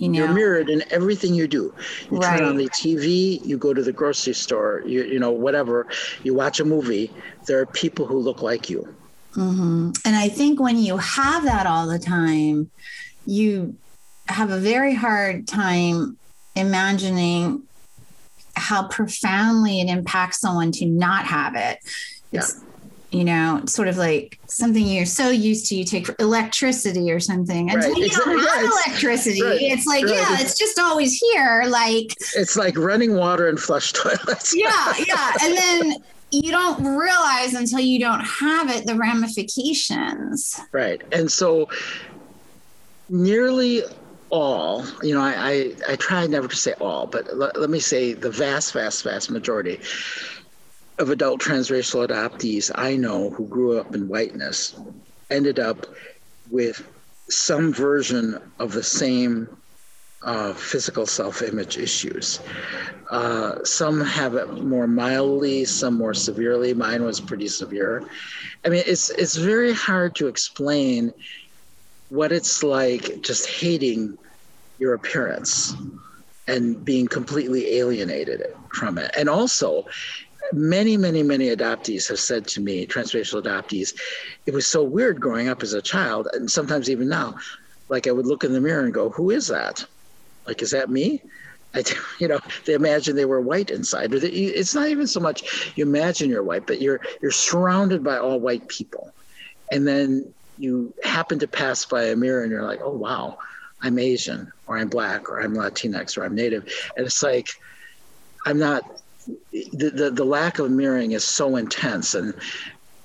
you 0.00 0.12
You're 0.12 0.32
mirrored 0.32 0.70
in 0.70 0.82
everything 0.90 1.34
you 1.34 1.46
do. 1.46 1.74
You 2.10 2.18
turn 2.20 2.42
on 2.42 2.56
the 2.56 2.68
TV, 2.70 3.44
you 3.44 3.58
go 3.58 3.74
to 3.74 3.82
the 3.82 3.92
grocery 3.92 4.34
store, 4.34 4.82
you 4.86 5.04
you 5.04 5.18
know 5.18 5.30
whatever, 5.30 5.86
you 6.22 6.34
watch 6.34 6.60
a 6.60 6.64
movie. 6.64 7.10
There 7.46 7.60
are 7.60 7.66
people 7.66 8.06
who 8.06 8.18
look 8.18 8.42
like 8.42 8.70
you. 8.70 8.82
hmm 9.34 9.90
And 10.04 10.16
I 10.16 10.28
think 10.28 10.60
when 10.60 10.78
you 10.78 10.96
have 10.96 11.44
that 11.44 11.66
all 11.66 11.86
the 11.86 11.98
time, 11.98 12.70
you 13.26 13.76
have 14.28 14.50
a 14.50 14.58
very 14.58 14.94
hard 14.94 15.46
time 15.46 16.18
imagining 16.54 17.64
how 18.54 18.88
profoundly 18.88 19.80
it 19.80 19.88
impacts 19.88 20.40
someone 20.40 20.72
to 20.72 20.86
not 20.86 21.24
have 21.24 21.54
it. 21.54 21.78
It's, 22.32 22.62
you 23.12 23.24
know, 23.24 23.60
sort 23.66 23.88
of 23.88 23.96
like 23.96 24.38
something 24.46 24.86
you're 24.86 25.04
so 25.04 25.30
used 25.30 25.66
to, 25.66 25.74
you 25.74 25.84
take 25.84 26.06
for 26.06 26.14
electricity 26.20 27.10
or 27.10 27.18
something. 27.18 27.70
Until 27.70 27.90
Right. 27.90 27.98
you 27.98 28.06
Exactly. 28.06 28.34
don't 28.36 28.46
have 28.48 28.62
Yeah, 28.62 28.70
electricity. 28.86 29.42
right. 29.42 29.60
It's 29.60 29.86
like, 29.86 30.04
Right. 30.04 30.14
yeah, 30.14 30.36
it's 30.40 30.56
just 30.56 30.78
always 30.78 31.14
here. 31.18 31.64
Like, 31.66 32.14
It's 32.36 32.56
like 32.56 32.78
running 32.78 33.14
water 33.16 33.48
and 33.48 33.58
flush 33.58 33.92
toilets. 33.94 34.54
yeah, 34.56 34.94
yeah. 35.06 35.32
And 35.42 35.56
then 35.56 35.94
you 36.30 36.52
don't 36.52 36.84
realize 36.84 37.54
until 37.54 37.80
you 37.80 37.98
don't 37.98 38.20
have 38.20 38.70
it 38.70 38.86
the 38.86 38.94
ramifications. 38.94 40.60
Right. 40.70 41.02
And 41.10 41.30
so 41.32 41.68
nearly 43.08 43.82
all, 44.30 44.84
you 45.02 45.12
know, 45.14 45.20
I, 45.20 45.34
I, 45.36 45.74
I 45.88 45.96
try 45.96 46.26
never 46.28 46.46
to 46.46 46.56
say 46.56 46.74
all, 46.80 47.06
but 47.06 47.36
let, 47.36 47.58
let 47.58 47.70
me 47.70 47.80
say 47.80 48.12
the 48.12 48.30
vast, 48.30 48.72
vast, 48.72 49.02
vast 49.02 49.30
majority 49.30 49.80
of 51.00 51.08
adult 51.08 51.40
transracial 51.40 52.06
adoptees 52.06 52.70
I 52.74 52.94
know 52.94 53.30
who 53.30 53.46
grew 53.48 53.78
up 53.78 53.94
in 53.94 54.06
whiteness 54.06 54.78
ended 55.30 55.58
up 55.58 55.86
with 56.50 56.86
some 57.30 57.72
version 57.72 58.38
of 58.58 58.72
the 58.72 58.82
same 58.82 59.48
uh, 60.22 60.52
physical 60.52 61.06
self-image 61.06 61.78
issues. 61.78 62.40
Uh, 63.10 63.64
some 63.64 64.00
have 64.02 64.34
it 64.34 64.62
more 64.62 64.86
mildly, 64.86 65.64
some 65.64 65.94
more 65.94 66.12
severely. 66.12 66.74
Mine 66.74 67.02
was 67.04 67.20
pretty 67.20 67.48
severe. 67.48 68.04
I 68.66 68.68
mean, 68.68 68.82
it's 68.86 69.08
it's 69.10 69.36
very 69.36 69.72
hard 69.72 70.14
to 70.16 70.26
explain 70.26 71.14
what 72.10 72.32
it's 72.32 72.62
like 72.62 73.22
just 73.22 73.48
hating 73.48 74.18
your 74.78 74.92
appearance 74.94 75.74
and 76.46 76.84
being 76.84 77.06
completely 77.06 77.78
alienated 77.78 78.42
from 78.74 78.98
it. 78.98 79.10
And 79.16 79.28
also, 79.28 79.86
many, 80.52 80.96
many, 80.96 81.22
many 81.22 81.46
adoptees 81.54 82.08
have 82.08 82.18
said 82.18 82.46
to 82.48 82.60
me, 82.60 82.86
transracial 82.86 83.42
adoptees, 83.42 83.92
it 84.46 84.54
was 84.54 84.66
so 84.66 84.82
weird 84.82 85.20
growing 85.20 85.48
up 85.48 85.62
as 85.62 85.72
a 85.72 85.82
child, 85.82 86.28
and 86.32 86.50
sometimes 86.50 86.90
even 86.90 87.08
now, 87.08 87.36
like 87.88 88.06
I 88.06 88.12
would 88.12 88.26
look 88.26 88.44
in 88.44 88.52
the 88.52 88.60
mirror 88.60 88.84
and 88.84 88.94
go, 88.94 89.10
"Who 89.10 89.30
is 89.30 89.48
that? 89.48 89.84
Like, 90.46 90.62
is 90.62 90.70
that 90.70 90.90
me?" 90.90 91.22
I, 91.74 91.84
you 92.20 92.28
know, 92.28 92.40
they 92.66 92.74
imagine 92.74 93.16
they 93.16 93.24
were 93.24 93.40
white 93.40 93.70
inside. 93.70 94.14
Or 94.14 94.20
they, 94.20 94.28
it's 94.28 94.74
not 94.74 94.88
even 94.88 95.06
so 95.06 95.20
much 95.20 95.72
you 95.76 95.84
imagine 95.84 96.30
you're 96.30 96.42
white, 96.42 96.66
but 96.66 96.80
you're 96.80 97.00
you're 97.22 97.30
surrounded 97.30 98.02
by 98.02 98.18
all 98.18 98.40
white 98.40 98.68
people, 98.68 99.12
and 99.70 99.86
then 99.86 100.32
you 100.56 100.94
happen 101.02 101.38
to 101.38 101.48
pass 101.48 101.84
by 101.86 102.04
a 102.04 102.16
mirror 102.16 102.42
and 102.42 102.52
you're 102.52 102.62
like, 102.64 102.80
"Oh 102.82 102.96
wow, 102.96 103.38
I'm 103.82 103.98
Asian, 103.98 104.52
or 104.66 104.76
I'm 104.78 104.88
black, 104.88 105.28
or 105.28 105.40
I'm 105.40 105.54
Latinx, 105.54 106.16
or 106.16 106.24
I'm 106.24 106.34
Native," 106.34 106.72
and 106.96 107.06
it's 107.06 107.22
like, 107.22 107.48
I'm 108.46 108.58
not. 108.58 108.82
The 109.52 109.90
the, 109.90 110.10
the 110.10 110.24
lack 110.24 110.58
of 110.58 110.70
mirroring 110.70 111.12
is 111.12 111.24
so 111.24 111.56
intense, 111.56 112.14
and 112.14 112.34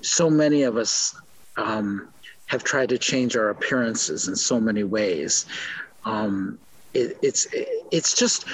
so 0.02 0.30
many 0.30 0.62
of 0.62 0.76
us 0.76 1.14
um, 1.56 2.12
have 2.46 2.64
tried 2.64 2.88
to 2.90 2.98
change 2.98 3.36
our 3.36 3.48
appearances 3.50 4.28
in 4.28 4.36
so 4.36 4.60
many 4.60 4.84
ways. 4.84 5.46
Um, 6.04 6.58
it, 6.94 7.16
it's 7.22 7.46
it's 7.92 8.14
just 8.14 8.44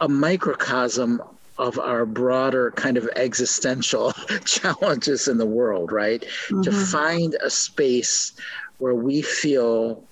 a 0.00 0.08
microcosm 0.08 1.20
of 1.56 1.78
our 1.78 2.04
broader 2.04 2.72
kind 2.72 2.96
of 2.96 3.08
existential 3.14 4.12
challenges 4.44 5.28
in 5.28 5.38
the 5.38 5.46
world, 5.46 5.92
right? 5.92 6.22
To 6.48 6.70
Mhm. 6.70 6.90
find 6.92 7.36
a 7.42 7.48
space 7.50 8.32
where 8.78 8.94
we 8.94 9.22
feel 9.22 10.08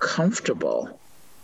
comfortable. 0.00 1.00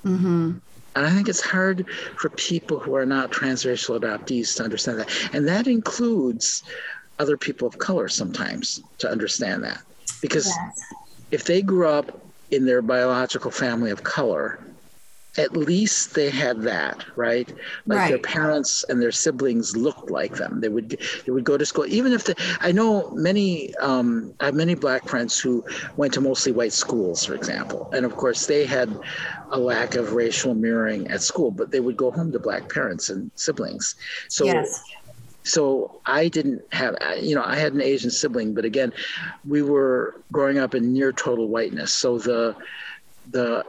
Mhm. 0.07 0.61
And 0.95 1.07
I 1.07 1.11
think 1.11 1.29
it's 1.29 1.41
hard 1.41 1.87
for 2.19 2.31
people 2.31 2.79
who 2.79 2.95
are 2.95 3.07
not 3.07 3.31
transracial 3.33 3.99
adoptees 3.99 4.55
to 4.57 4.65
understand 4.65 4.99
that. 5.01 5.11
And 5.33 5.49
that 5.49 5.67
includes 5.67 6.63
other 7.19 7.37
people 7.37 7.69
of 7.69 7.79
color 7.79 8.09
sometimes 8.09 8.81
to 8.99 9.11
understand 9.11 9.65
that. 9.65 9.83
Because 10.21 10.47
Yes. 10.47 10.57
if 11.31 11.45
they 11.45 11.63
grew 11.63 11.89
up 11.89 12.21
in 12.51 12.67
their 12.67 12.83
biological 12.83 13.51
family 13.51 13.91
of 13.91 14.03
color, 14.03 14.72
at 15.39 15.57
least 15.57 16.15
they 16.15 16.29
had 16.29 16.63
that, 16.63 17.05
right? 17.17 17.51
Like 17.87 18.11
their 18.11 18.19
parents 18.19 18.85
and 18.89 19.01
their 19.01 19.13
siblings 19.13 19.75
looked 19.77 20.11
like 20.11 20.37
them. 20.37 20.61
They 20.61 20.69
would 20.69 20.99
they 21.25 21.33
would 21.33 21.45
go 21.45 21.57
to 21.57 21.65
school, 21.65 21.87
even 21.87 22.13
if 22.13 22.25
the, 22.25 22.35
I 22.61 22.71
know 22.73 23.11
many 23.13 23.75
um, 23.77 24.35
I 24.41 24.47
have 24.47 24.55
many 24.55 24.75
black 24.75 25.09
friends 25.09 25.41
who 25.41 25.65
went 25.97 26.13
to 26.15 26.21
mostly 26.21 26.53
white 26.53 26.73
schools, 26.73 27.25
for 27.25 27.35
example, 27.35 27.91
and 27.95 28.05
of 28.05 28.17
course 28.17 28.47
they 28.47 28.67
had 28.67 28.95
a 29.51 29.59
lack 29.59 29.95
of 29.95 30.13
racial 30.13 30.55
mirroring 30.55 31.09
at 31.09 31.23
school, 31.23 31.51
but 31.51 31.71
they 31.71 31.81
would 31.81 31.97
go 31.97 32.11
home 32.11 32.33
to 32.33 32.39
black 32.39 32.73
parents 32.73 33.09
and 33.09 33.31
siblings. 33.35 33.95
So 34.29 34.45
yes. 34.45 34.83
so 35.45 36.01
I 36.05 36.29
didn't 36.29 36.63
have, 36.73 36.97
you 37.21 37.35
know, 37.35 37.45
I 37.45 37.57
had 37.57 37.73
an 37.73 37.81
Asian 37.81 38.11
sibling, 38.11 38.55
but 38.55 38.65
again, 38.65 38.93
we 39.47 39.63
were 39.63 40.21
growing 40.31 40.59
up 40.59 40.75
in 40.75 40.93
near 40.93 41.13
total 41.13 41.49
whiteness. 41.49 41.93
So 41.93 42.19
the, 42.19 42.57
the, 43.31 43.65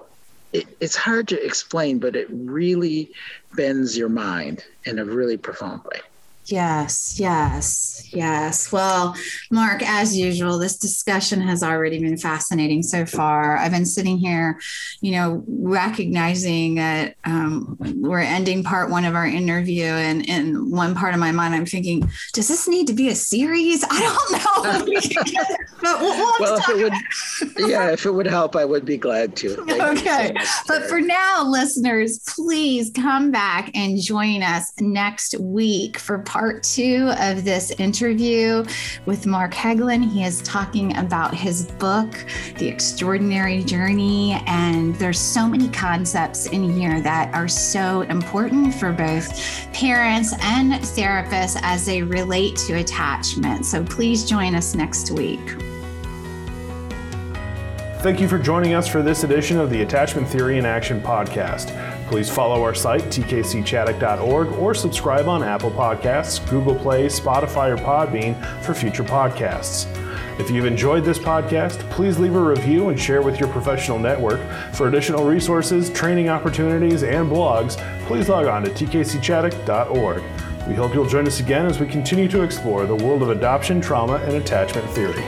it, 0.54 0.68
it's 0.80 0.96
hard 0.96 1.28
to 1.30 1.46
explain, 1.46 2.00
but 2.00 2.16
it 2.16 2.28
really 2.30 3.12
bends 3.56 3.98
your 3.98 4.10
mind 4.10 4.64
in 4.86 5.00
a 5.00 5.06
really 5.06 5.38
profound 5.38 5.84
way. 5.84 6.00
Yes, 6.46 7.20
yes, 7.20 8.08
yes. 8.12 8.72
Well, 8.72 9.16
Mark, 9.50 9.82
as 9.82 10.18
usual, 10.18 10.60
this 10.60 10.78
discussion 10.78 11.42
has 11.42 11.64
already 11.64 12.00
been 12.00 12.18
fascinating 12.18 12.84
so 12.84 13.06
far. 13.06 13.58
I've 13.58 13.72
been 13.72 13.86
sitting 13.86 14.18
here, 14.18 14.60
you 15.02 15.14
know, 15.14 15.44
recognizing 15.48 16.76
that 16.76 17.16
um, 17.24 17.78
we're 17.80 18.20
ending 18.20 18.64
part 18.64 18.90
one 18.90 19.06
of 19.06 19.16
our 19.16 19.26
interview, 19.26 19.86
and 19.86 20.26
in 20.26 20.70
one 20.70 20.96
part 20.96 21.14
of 21.14 21.20
my 21.20 21.32
mind, 21.32 21.56
I'm 21.56 21.66
thinking, 21.66 22.10
does 22.34 22.50
this 22.50 22.68
need 22.68 22.88
to 22.88 22.94
be 22.94 23.10
a 23.10 23.16
series? 23.16 23.84
I 23.90 24.00
don't 24.00 24.32
know. 24.86 25.02
but 25.82 26.00
we'll, 26.02 26.18
we'll 26.18 26.40
Well, 26.40 26.58
if 26.58 26.70
it 26.70 26.84
would, 26.84 27.70
yeah, 27.70 27.92
if 27.92 28.06
it 28.06 28.12
would 28.12 28.28
help, 28.28 28.56
I 28.56 28.66
would 28.66 28.86
be 28.86 28.98
glad 28.98 29.36
to. 29.38 29.56
Thank 29.56 29.70
you 29.70 29.76
so 29.78 29.94
Okay. 29.94 30.34
But 30.68 30.84
for 30.84 31.00
now, 31.00 31.44
listeners, 31.46 32.20
please 32.28 32.92
come 32.94 33.32
back 33.32 33.72
and 33.74 34.00
join 34.00 34.44
us 34.44 34.72
next 34.80 35.40
week 35.40 35.98
for 35.98 36.20
part 36.34 36.64
two 36.64 37.12
of 37.20 37.44
this 37.44 37.70
interview 37.78 38.66
with 39.06 39.28
Mark 39.28 39.54
Hagland. 39.54 40.12
He 40.12 40.24
is 40.24 40.42
talking 40.42 40.98
about 40.98 41.32
his 41.32 41.68
book, 41.74 42.26
The 42.58 42.68
Extraordinary 42.68 43.64
Journey. 43.64 44.42
And 44.48 44.96
there's 44.96 45.20
so 45.20 45.48
many 45.48 45.70
concepts 45.70 46.48
in 46.48 46.68
here 46.72 47.02
that 47.02 47.32
are 47.36 47.48
so 47.48 48.02
important 48.02 48.74
for 48.74 48.92
both 48.92 49.32
parents 49.74 50.34
and 50.42 50.74
therapists 50.74 51.60
as 51.62 51.86
they 51.86 52.02
relate 52.02 52.56
to 52.66 52.80
attachment. 52.80 53.68
So 53.68 53.84
please 53.84 54.28
join 54.28 54.56
us 54.56 54.74
next 54.74 55.12
week. 55.12 55.56
Thank 58.02 58.20
you 58.20 58.28
for 58.28 58.40
joining 58.40 58.74
us 58.74 58.88
for 58.88 59.04
this 59.04 59.24
edition 59.24 59.60
of 59.60 59.70
the 59.70 59.84
Attachment 59.84 60.28
Theory 60.28 60.58
in 60.58 60.66
Action 60.66 61.00
podcast. 61.00 61.93
Please 62.08 62.30
follow 62.30 62.62
our 62.64 62.76
site, 62.76 63.04
tkcchaddock.org, 63.04 64.48
or 64.54 64.74
subscribe 64.74 65.28
on 65.28 65.44
Apple 65.44 65.72
Podcasts, 65.72 66.48
Google 66.50 66.76
Play, 66.76 67.08
Spotify, 67.08 67.70
or 67.70 67.78
Podbean 67.78 68.40
for 68.64 68.74
future 68.74 69.04
podcasts. 69.04 69.88
If 70.40 70.50
you've 70.50 70.66
enjoyed 70.66 71.06
this 71.06 71.20
podcast, 71.20 71.80
please 71.92 72.18
leave 72.18 72.36
a 72.36 72.42
review 72.42 72.90
and 72.90 73.00
share 73.00 73.22
with 73.22 73.40
your 73.40 73.50
professional 73.50 74.00
network. 74.00 74.42
For 74.74 74.88
additional 74.88 75.26
resources, 75.26 75.92
training 75.92 76.30
opportunities, 76.30 77.04
and 77.04 77.30
blogs, 77.30 77.78
please 78.08 78.30
log 78.30 78.48
on 78.48 78.64
to 78.64 78.70
tkcchaddock.org. 78.70 80.24
We 80.68 80.76
hope 80.76 80.94
you'll 80.94 81.10
join 81.10 81.28
us 81.28 81.40
again 81.40 81.66
as 81.66 81.80
we 81.80 81.88
continue 81.88 82.28
to 82.30 82.42
explore 82.42 82.86
the 82.86 82.96
world 82.96 83.22
of 83.22 83.30
adoption, 83.30 83.80
trauma, 83.82 84.16
and 84.16 84.36
attachment 84.36 84.90
theory. 84.92 85.24